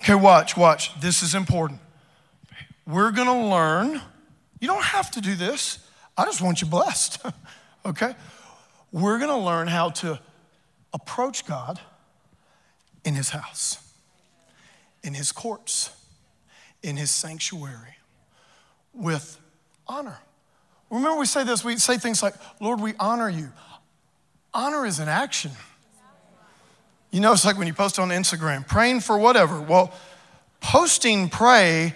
[0.00, 1.00] Okay, watch, watch.
[1.00, 1.78] This is important.
[2.84, 4.02] We're gonna learn.
[4.58, 5.78] You don't have to do this.
[6.18, 7.24] I just want you blessed.
[7.86, 8.16] Okay?
[8.90, 10.18] We're gonna learn how to
[10.92, 11.78] approach God
[13.04, 13.78] in His house,
[15.04, 15.90] in His courts,
[16.82, 17.98] in His sanctuary
[18.92, 19.38] with
[19.86, 20.18] honor.
[20.90, 23.52] Remember, we say this, we say things like, Lord, we honor you.
[24.54, 25.50] Honor is an action.
[27.10, 29.60] You know, it's like when you post on Instagram, praying for whatever.
[29.60, 29.92] Well,
[30.60, 31.94] posting pray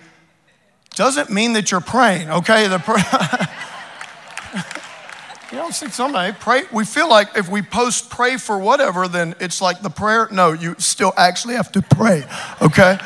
[0.97, 2.67] doesn't mean that you're praying, okay?
[2.67, 2.79] The
[5.53, 6.65] you know, see somebody pray.
[6.73, 10.29] We feel like if we post pray for whatever, then it's like the prayer.
[10.33, 12.25] No, you still actually have to pray,
[12.61, 12.99] okay?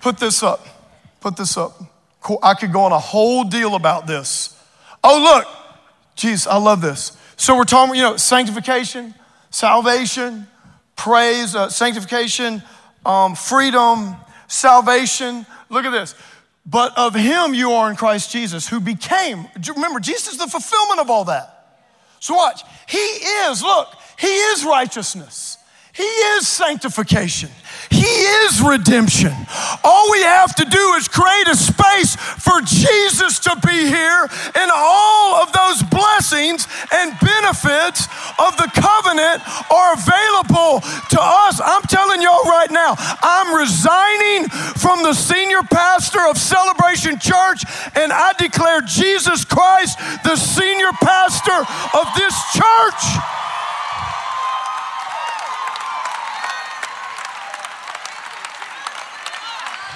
[0.00, 0.64] Put this up.
[1.20, 1.82] Put this up.
[2.42, 4.56] I could go on a whole deal about this.
[5.02, 5.63] Oh, look.
[6.16, 7.16] Jeez, I love this.
[7.36, 9.14] So we're talking, you know, sanctification,
[9.50, 10.46] salvation,
[10.96, 12.62] praise, uh, sanctification,
[13.04, 15.46] um, freedom, salvation.
[15.68, 16.14] Look at this.
[16.66, 21.00] But of him you are in Christ Jesus, who became, remember, Jesus is the fulfillment
[21.00, 21.50] of all that.
[22.20, 22.62] So watch.
[22.88, 23.88] He is, look,
[24.18, 25.58] he is righteousness.
[25.92, 27.50] He is sanctification.
[27.94, 28.10] He
[28.42, 29.30] is redemption.
[29.84, 34.70] All we have to do is create a space for Jesus to be here, and
[34.74, 38.10] all of those blessings and benefits
[38.42, 41.60] of the covenant are available to us.
[41.62, 44.48] I'm telling y'all right now, I'm resigning
[44.82, 47.62] from the senior pastor of Celebration Church,
[47.94, 51.62] and I declare Jesus Christ the senior pastor
[51.94, 53.02] of this church.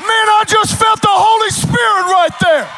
[0.08, 2.68] Man, I just felt the Holy Spirit right there.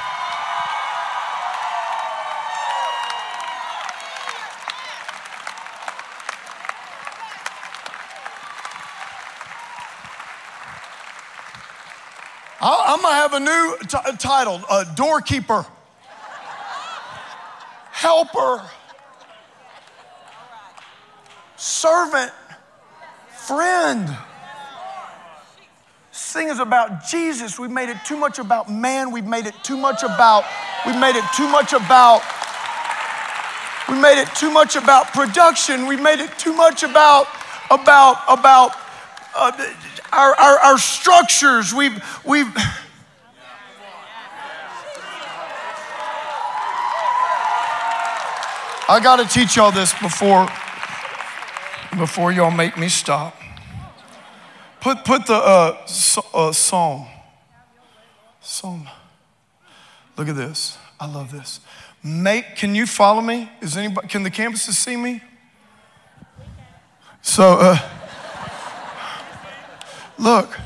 [12.63, 15.65] I'm gonna have a new t- title: uh, doorkeeper,
[17.93, 18.63] helper,
[21.57, 22.33] servant,
[23.29, 24.17] friend
[26.21, 27.59] thing is about Jesus.
[27.59, 29.11] We've made it too much about man.
[29.11, 30.45] We've made it too much about,
[30.87, 32.23] we've made it too much about,
[33.89, 35.87] we made it too much about production.
[35.87, 37.27] We made it too much about,
[37.71, 38.73] about, about
[39.35, 39.53] uh,
[40.13, 41.75] our, our, our structures.
[41.75, 42.53] We've, we've,
[48.89, 50.49] I got to teach y'all this before,
[51.97, 53.40] before y'all make me stop.
[54.81, 57.07] Put, put the uh, so, uh, psalm.
[58.41, 58.89] Psalm.
[60.17, 60.79] Look at this.
[60.99, 61.61] I love this.
[62.03, 63.51] Make, can you follow me?
[63.61, 65.23] Is anybody, can the campuses see me?
[67.21, 67.79] So, uh,
[70.19, 70.59] look,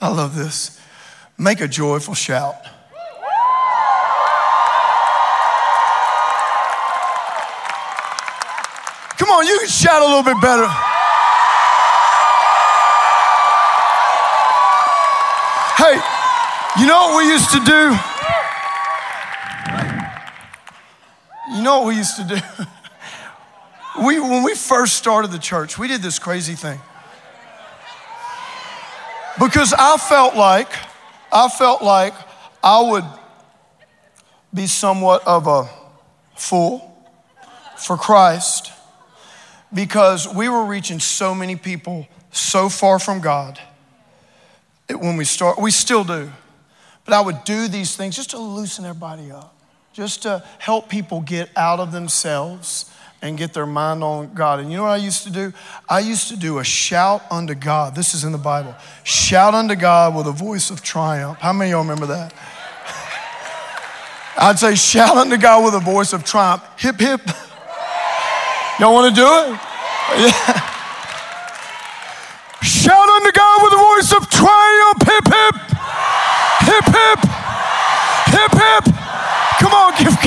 [0.00, 0.78] I love this.
[1.38, 2.56] Make a joyful shout.
[9.16, 10.95] Come on, you can shout a little bit better.
[15.76, 16.00] Hey,
[16.80, 17.94] you know what we used to do?
[21.54, 22.36] You know what we used to do?
[23.98, 26.78] We, when we first started the church, we did this crazy thing.
[29.38, 30.70] Because I felt like,
[31.32, 32.12] I felt like
[32.62, 33.04] I would
[34.52, 35.70] be somewhat of a
[36.34, 36.94] fool
[37.78, 38.70] for Christ
[39.72, 43.58] because we were reaching so many people so far from God
[44.94, 45.60] when we start.
[45.60, 46.30] We still do.
[47.04, 49.54] But I would do these things just to loosen everybody up,
[49.92, 52.90] just to help people get out of themselves
[53.22, 54.60] and get their mind on God.
[54.60, 55.52] And you know what I used to do?
[55.88, 57.94] I used to do a shout unto God.
[57.94, 58.74] This is in the Bible.
[59.04, 61.38] Shout unto God with a voice of triumph.
[61.38, 62.34] How many of y'all remember that?
[64.38, 66.62] I'd say, shout unto God with a voice of triumph.
[66.78, 67.20] Hip, hip.
[68.78, 69.60] Y'all want to do it?
[70.18, 70.75] Yeah.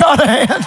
[0.09, 0.65] God a hand.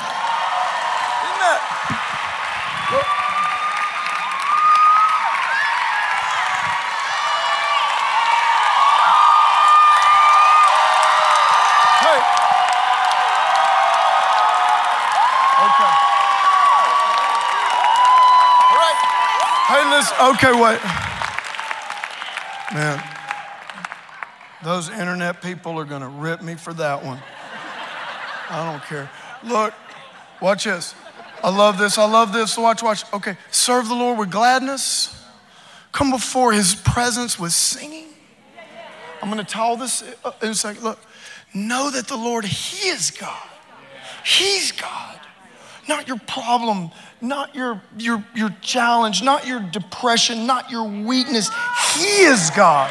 [20.22, 20.80] Okay, wait.
[22.72, 23.02] Man,
[24.62, 27.20] those internet people are going to rip me for that one.
[28.48, 29.10] I don't care.
[29.44, 29.74] Look,
[30.40, 30.94] watch this.
[31.42, 31.98] I love this.
[31.98, 32.56] I love this.
[32.56, 33.04] Watch, watch.
[33.12, 35.18] Okay, serve the Lord with gladness.
[35.90, 38.06] Come before his presence with singing.
[39.20, 40.82] I'm going to tell this uh, in a second.
[40.82, 40.98] Look,
[41.54, 43.48] know that the Lord, he is God.
[44.24, 45.18] He's God.
[45.88, 46.90] Not your problem,
[47.20, 51.50] not your, your, your challenge, not your depression, not your weakness.
[51.96, 52.90] He is God.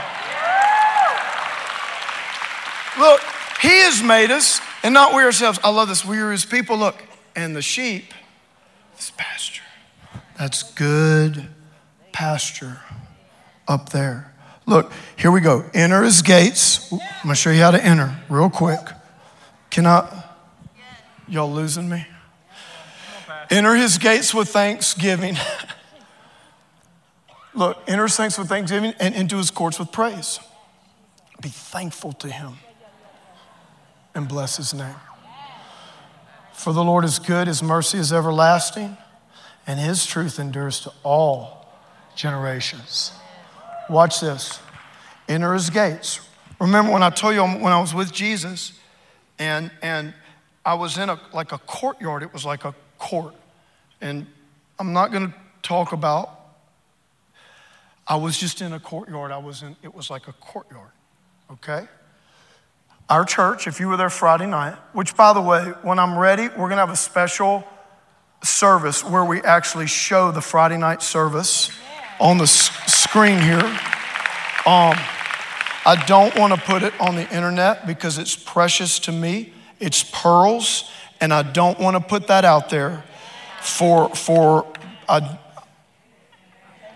[2.99, 3.21] Look,
[3.61, 5.59] He has made us and not we ourselves.
[5.63, 6.05] I love this.
[6.05, 6.77] We are His people.
[6.77, 7.03] Look,
[7.35, 8.13] and the sheep
[8.97, 9.63] is pasture.
[10.37, 11.47] That's good
[12.11, 12.79] pasture
[13.67, 14.33] up there.
[14.65, 15.65] Look, here we go.
[15.73, 16.91] Enter his gates.
[16.91, 18.79] I'm going to show you how to enter real quick.
[19.69, 20.23] Can I?
[21.27, 22.05] Y'all losing me?
[23.49, 25.35] Enter his gates with thanksgiving.
[27.53, 30.39] Look, enter his thanks with thanksgiving and into his courts with praise.
[31.41, 32.53] Be thankful to him
[34.13, 34.95] and bless his name.
[36.53, 38.97] For the Lord is good, his mercy is everlasting,
[39.65, 41.67] and his truth endures to all
[42.15, 43.11] generations.
[43.89, 44.59] Watch this.
[45.27, 46.19] Enter his gates.
[46.59, 48.73] Remember when I told you when I was with Jesus
[49.39, 50.13] and, and
[50.63, 53.33] I was in a, like a courtyard, it was like a court.
[53.99, 54.27] And
[54.77, 55.33] I'm not going to
[55.63, 56.39] talk about,
[58.07, 59.31] I was just in a courtyard.
[59.31, 60.91] I was in, it was like a courtyard,
[61.51, 61.87] okay?
[63.11, 66.47] Our church, if you were there Friday night, which by the way, when I'm ready,
[66.47, 67.67] we're going to have a special
[68.41, 71.77] service where we actually show the Friday night service
[72.21, 73.65] on the screen here.
[74.65, 74.95] Um,
[75.85, 79.51] I don't want to put it on the internet because it's precious to me.
[79.81, 80.89] It's pearls,
[81.19, 83.03] and I don't want to put that out there
[83.59, 84.65] for for
[85.09, 85.37] I,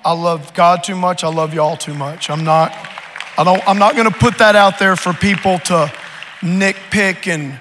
[0.05, 1.25] I love God too much.
[1.25, 2.29] I love y'all too much.
[2.29, 2.71] I'm not
[3.37, 5.91] I don't I'm not going to put that out there for people to
[6.41, 7.59] nitpick and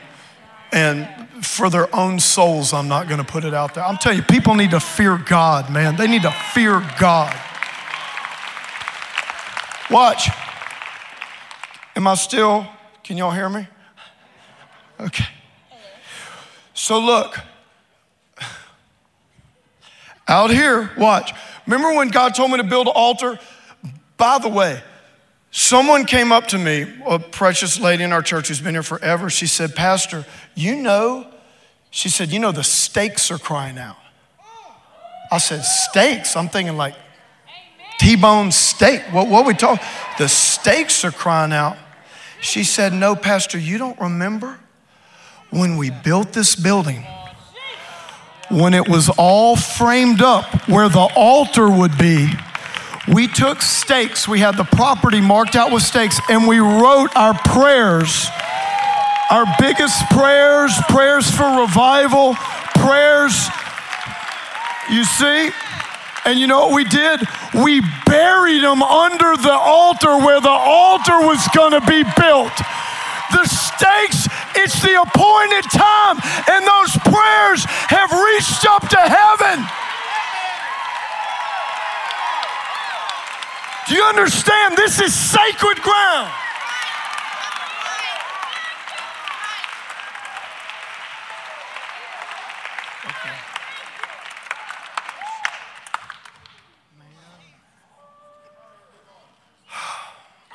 [0.72, 1.08] and
[1.44, 2.72] for their own souls.
[2.72, 3.84] I'm not going to put it out there.
[3.84, 5.96] I'm telling you, people need to fear God, man.
[5.96, 7.34] They need to fear God.
[9.90, 10.28] Watch.
[11.94, 12.66] Am I still?
[13.04, 13.68] Can y'all hear me?
[14.98, 15.26] Okay.
[16.72, 17.38] So look,
[20.26, 21.32] out here, watch.
[21.66, 23.38] Remember when God told me to build an altar?
[24.16, 24.82] By the way,
[25.54, 29.30] someone came up to me, a precious lady in our church who's been here forever.
[29.30, 31.26] She said, Pastor, you know,
[31.90, 33.96] she said, you know, the stakes are crying out.
[35.30, 36.36] I said, Stakes?
[36.36, 36.94] I'm thinking like
[37.98, 39.02] T bone steak.
[39.12, 39.80] What, what we talk?
[40.18, 41.76] The stakes are crying out.
[42.40, 44.58] She said, No, Pastor, you don't remember
[45.50, 47.06] when we built this building?
[48.50, 52.28] when it was all framed up where the altar would be,
[53.12, 54.26] we took stakes.
[54.26, 58.26] We had the property marked out with stakes, and we wrote our prayers,
[59.30, 62.34] our biggest prayers, prayers for revival,
[62.74, 63.48] prayers.
[64.90, 65.50] You see?
[66.24, 67.20] And you know what we did?
[67.54, 72.52] We buried them under the altar where the altar was going to be built
[73.34, 76.16] the stakes, it's the appointed time,
[76.50, 79.83] and those prayers have reached up to heaven.
[83.86, 84.78] Do you understand?
[84.78, 86.32] This is sacred ground.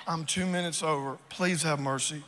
[0.07, 1.19] I'm two minutes over.
[1.29, 2.23] Please have mercy.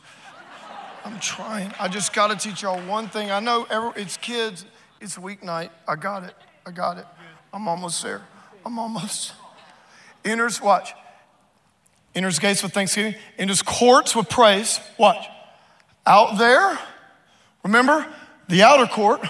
[1.04, 1.72] I'm trying.
[1.80, 3.32] I just got to teach y'all one thing.
[3.32, 4.64] I know every, it's kids,
[5.00, 5.70] it's weeknight.
[5.88, 6.34] I got it.
[6.64, 7.06] I got it.
[7.52, 8.22] I'm almost there.
[8.64, 9.32] I'm almost.
[10.24, 10.92] Enters, watch.
[12.14, 14.80] Enters gates with thanksgiving, enters courts with praise.
[14.98, 15.26] Watch.
[16.06, 16.78] Out there,
[17.64, 18.06] remember
[18.48, 19.24] the outer court,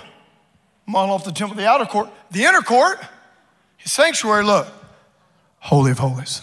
[0.86, 2.99] model off the temple, the outer court, the inner court,
[3.76, 4.66] his sanctuary, look,
[5.59, 6.43] Holy of Holies.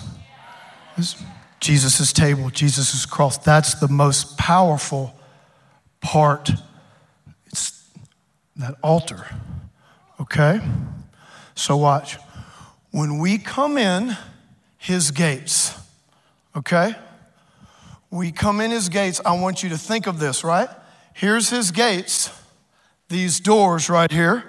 [1.60, 3.38] Jesus' table, Jesus' cross.
[3.38, 5.14] That's the most powerful
[6.00, 6.52] part.
[7.48, 7.84] It's
[8.56, 9.26] that altar.
[10.22, 10.62] Okay?
[11.56, 12.18] So watch.
[12.92, 14.18] When we come in
[14.80, 15.78] his gates,
[16.56, 16.96] okay?
[18.10, 19.22] We come in his gates.
[19.24, 20.70] I want you to think of this, right?
[21.14, 22.32] Here's his gates,
[23.10, 24.44] these doors right here.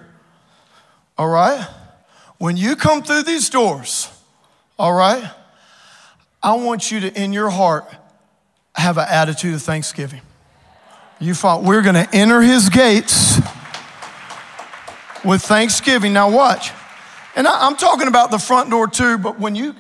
[1.19, 1.69] All right?
[2.39, 4.09] When you come through these doors,
[4.79, 5.31] all right?
[6.43, 7.85] I want you to, in your heart,
[8.77, 10.23] have an attitude of thanksgiving.
[11.19, 13.39] You thought we're going to enter his gates
[15.23, 16.15] with thanksgiving.
[16.15, 16.71] Now, watch.
[17.37, 19.75] And I, am talking about the front door too, but when you,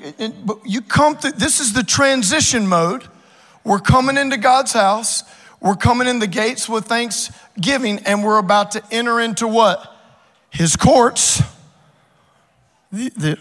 [0.44, 3.05] but you come through, this is the transition mode.
[3.64, 5.24] We're coming into God's house.
[5.61, 9.94] We're coming in the gates with thanksgiving, and we're about to enter into what?
[10.51, 11.42] His courts.
[12.92, 13.38] The, the,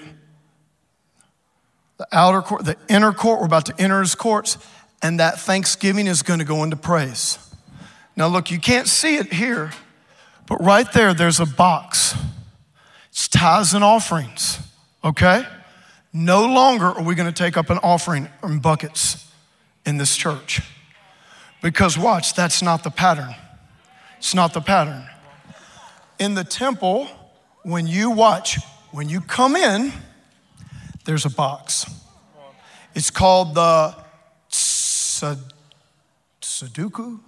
[1.98, 3.40] the outer court, the inner court.
[3.40, 4.58] We're about to enter his courts,
[5.02, 7.38] and that thanksgiving is going to go into praise.
[8.16, 9.72] Now, look, you can't see it here,
[10.46, 12.16] But right there, there's a box.
[13.20, 14.60] It's tithes and offerings,
[15.04, 15.44] okay?
[16.14, 19.30] No longer are we going to take up an offering in buckets
[19.86, 20.62] in this church.
[21.62, 23.36] Because watch, that's not the pattern.
[24.20, 25.04] It's not the pattern.
[26.18, 27.10] In the temple,
[27.64, 28.58] when you watch,
[28.92, 29.92] when you come in,
[31.04, 31.94] there's a box.
[32.96, 33.98] It's called the
[36.42, 37.20] Sudoku.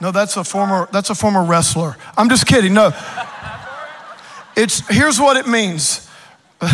[0.00, 1.96] No, that's a former that's a former wrestler.
[2.16, 2.72] I'm just kidding.
[2.72, 2.92] No.
[4.56, 6.08] It's here's what it means.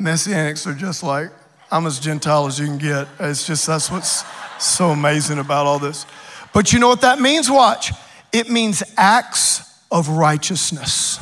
[0.00, 1.30] Messianics are just like
[1.70, 3.08] I'm as Gentile as you can get.
[3.20, 4.24] It's just that's what's
[4.58, 6.06] so amazing about all this.
[6.54, 7.50] But you know what that means?
[7.50, 7.92] Watch.
[8.32, 11.18] It means acts of righteousness.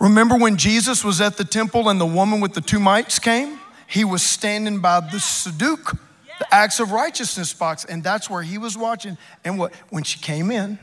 [0.00, 3.58] Remember when Jesus was at the temple and the woman with the two mites came?
[3.86, 5.98] He was standing by the Saduk,
[6.38, 9.16] the acts of righteousness box, and that's where he was watching.
[9.44, 10.78] And what when she came in,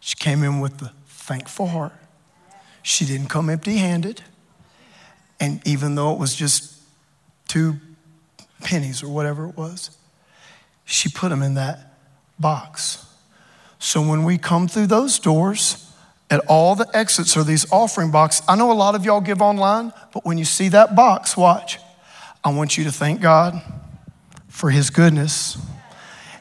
[0.00, 0.90] she came in with the
[1.20, 1.92] thankful heart.
[2.82, 4.22] She didn't come empty-handed.
[5.38, 6.74] And even though it was just
[7.46, 7.76] two
[8.60, 9.96] pennies or whatever it was,
[10.84, 11.94] she put them in that
[12.38, 13.06] box.
[13.78, 15.86] So when we come through those doors,
[16.30, 18.44] at all the exits are these offering boxes.
[18.48, 21.78] I know a lot of y'all give online, but when you see that box, watch.
[22.42, 23.60] I want you to thank God
[24.48, 25.58] for His goodness.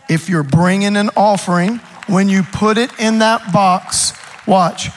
[0.09, 1.77] If you're bringing an offering,
[2.07, 4.13] when you put it in that box,
[4.49, 4.89] watch.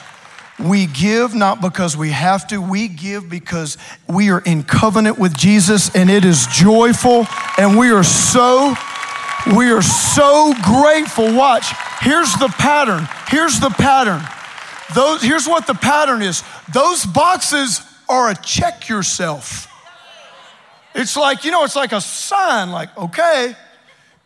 [0.58, 3.78] We give not because we have to, we give because
[4.08, 7.26] we are in covenant with Jesus and it is joyful
[7.58, 8.74] and we are so
[9.56, 11.34] we are so grateful.
[11.34, 11.66] Watch.
[12.00, 13.08] Here's the pattern.
[13.28, 14.22] Here's the pattern.
[14.94, 16.44] Those, here's what the pattern is.
[16.72, 19.68] Those boxes are a check yourself.
[20.94, 23.56] It's like, you know, it's like a sign, like, okay,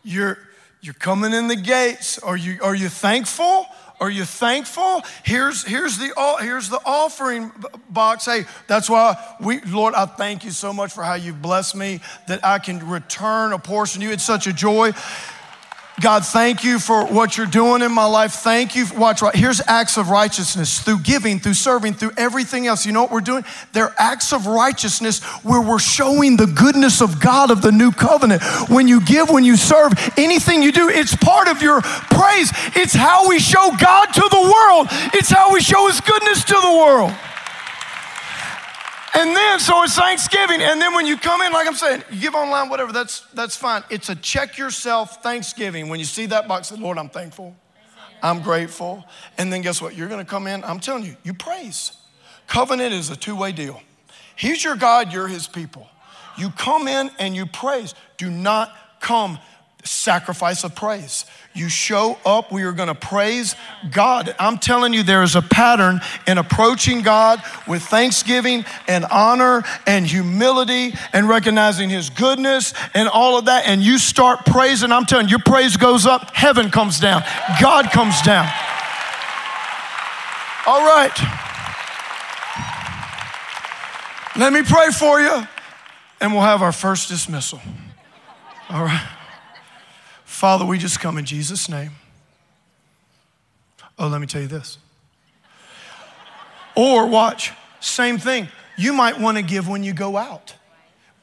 [0.03, 0.37] you're
[0.81, 2.19] you're coming in the gates.
[2.19, 3.65] Are you are you thankful?
[3.99, 5.01] Are you thankful?
[5.23, 7.51] Here's here's the here's the offering
[7.89, 8.25] box.
[8.25, 12.01] Hey, that's why we Lord, I thank you so much for how you've blessed me
[12.27, 14.13] that I can return a portion to you.
[14.13, 14.91] It's such a joy.
[15.99, 18.33] God, thank you for what you're doing in my life.
[18.33, 18.85] Thank you.
[18.95, 19.33] Watch, right.
[19.33, 22.85] Here's acts of righteousness through giving, through serving, through everything else.
[22.85, 23.43] You know what we're doing?
[23.73, 28.43] They're acts of righteousness where we're showing the goodness of God of the new covenant.
[28.69, 32.51] When you give, when you serve, anything you do, it's part of your praise.
[32.75, 36.53] It's how we show God to the world, it's how we show His goodness to
[36.53, 37.11] the world.
[39.13, 40.61] And then, so it's Thanksgiving.
[40.61, 43.55] And then when you come in, like I'm saying, you give online, whatever, that's, that's
[43.55, 43.83] fine.
[43.89, 45.89] It's a check yourself Thanksgiving.
[45.89, 47.55] When you see that box, say, Lord, I'm thankful.
[48.21, 49.05] I'm grateful.
[49.37, 49.95] And then guess what?
[49.95, 51.93] You're going to come in, I'm telling you, you praise.
[52.47, 53.81] Covenant is a two way deal.
[54.35, 55.87] He's your God, you're his people.
[56.37, 57.95] You come in and you praise.
[58.17, 59.39] Do not come
[59.87, 61.25] sacrifice of praise.
[61.53, 63.55] You show up, we are going to praise
[63.89, 64.35] God.
[64.37, 70.05] I'm telling you, there is a pattern in approaching God with thanksgiving and honor and
[70.05, 73.65] humility and recognizing His goodness and all of that.
[73.65, 77.23] And you start praising, I'm telling you, your praise goes up, heaven comes down,
[77.59, 78.47] God comes down.
[80.67, 81.17] All right.
[84.37, 85.47] Let me pray for you,
[86.21, 87.59] and we'll have our first dismissal.
[88.69, 89.16] All right.
[90.37, 91.93] Father, we just come in Jesus' name.
[93.97, 94.77] Oh, let me tell you this.
[96.75, 98.47] Or watch, same thing.
[98.77, 100.53] You might want to give when you go out.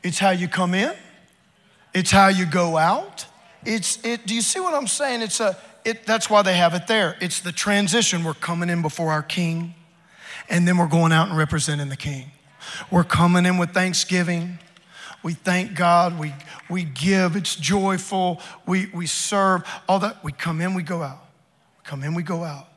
[0.03, 0.93] It's how you come in.
[1.95, 3.25] It's how you go out.
[3.65, 4.27] It's it.
[4.27, 5.23] Do you see what I'm saying?
[5.23, 5.57] It's a.
[5.85, 7.17] It, that's why they have it there.
[7.21, 8.25] It's the transition.
[8.25, 9.77] We're coming in before our King,
[10.49, 12.33] and then we're going out and representing the King.
[12.91, 14.59] We're coming in with thanksgiving.
[15.25, 16.19] We thank God.
[16.19, 16.33] We,
[16.69, 17.35] we give.
[17.35, 18.41] It's joyful.
[18.67, 19.67] We, we serve.
[19.89, 20.23] All that.
[20.23, 21.27] We come in, we go out.
[21.79, 22.69] We come in, we go out.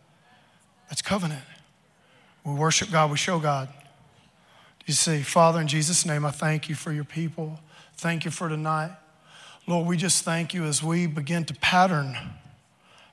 [0.90, 1.44] That's covenant.
[2.46, 3.68] We worship God, we show God.
[4.86, 7.60] You see, Father, in Jesus' name, I thank you for your people.
[7.98, 8.92] Thank you for tonight.
[9.68, 12.16] Lord, we just thank you as we begin to pattern,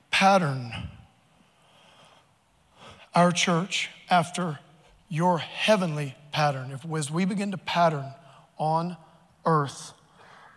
[0.09, 0.71] pattern
[3.13, 4.59] our church after
[5.09, 6.71] your heavenly pattern.
[6.71, 8.13] If, as we begin to pattern
[8.57, 8.95] on
[9.45, 9.93] earth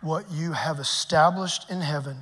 [0.01, 2.17] what you have established in heaven.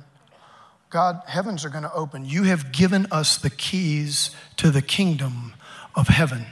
[0.90, 2.24] God, heavens are going to open.
[2.24, 5.52] You have given us the keys to the kingdom
[5.94, 6.46] of heaven.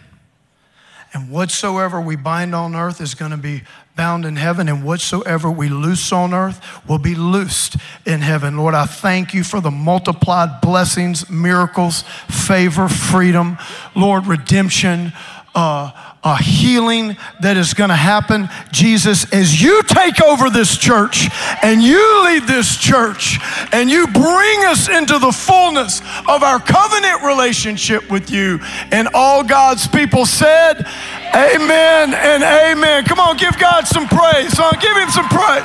[1.14, 3.62] And whatsoever we bind on earth is going to be
[3.97, 8.59] bound in heaven, and whatsoever we loose on earth will be loosed in heaven.
[8.59, 13.57] Lord, I thank you for the multiplied blessings, miracles, favor, freedom,
[13.95, 15.14] Lord, redemption,
[15.55, 15.93] uh,
[16.27, 18.49] a healing that is going to happen.
[18.72, 21.29] Jesus, as you take over this church
[21.62, 23.39] and you lead this church
[23.70, 28.59] and you bring us into the fullness of our covenant relationship with you,
[28.91, 30.85] and all God's people said,
[31.33, 33.05] Amen and amen.
[33.05, 34.59] Come on, give God some praise.
[34.59, 35.62] On, give him some praise.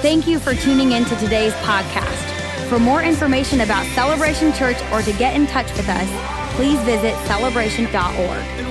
[0.00, 2.68] Thank you for tuning in to today's podcast.
[2.68, 7.14] For more information about Celebration Church or to get in touch with us, please visit
[7.26, 8.65] celebration.org.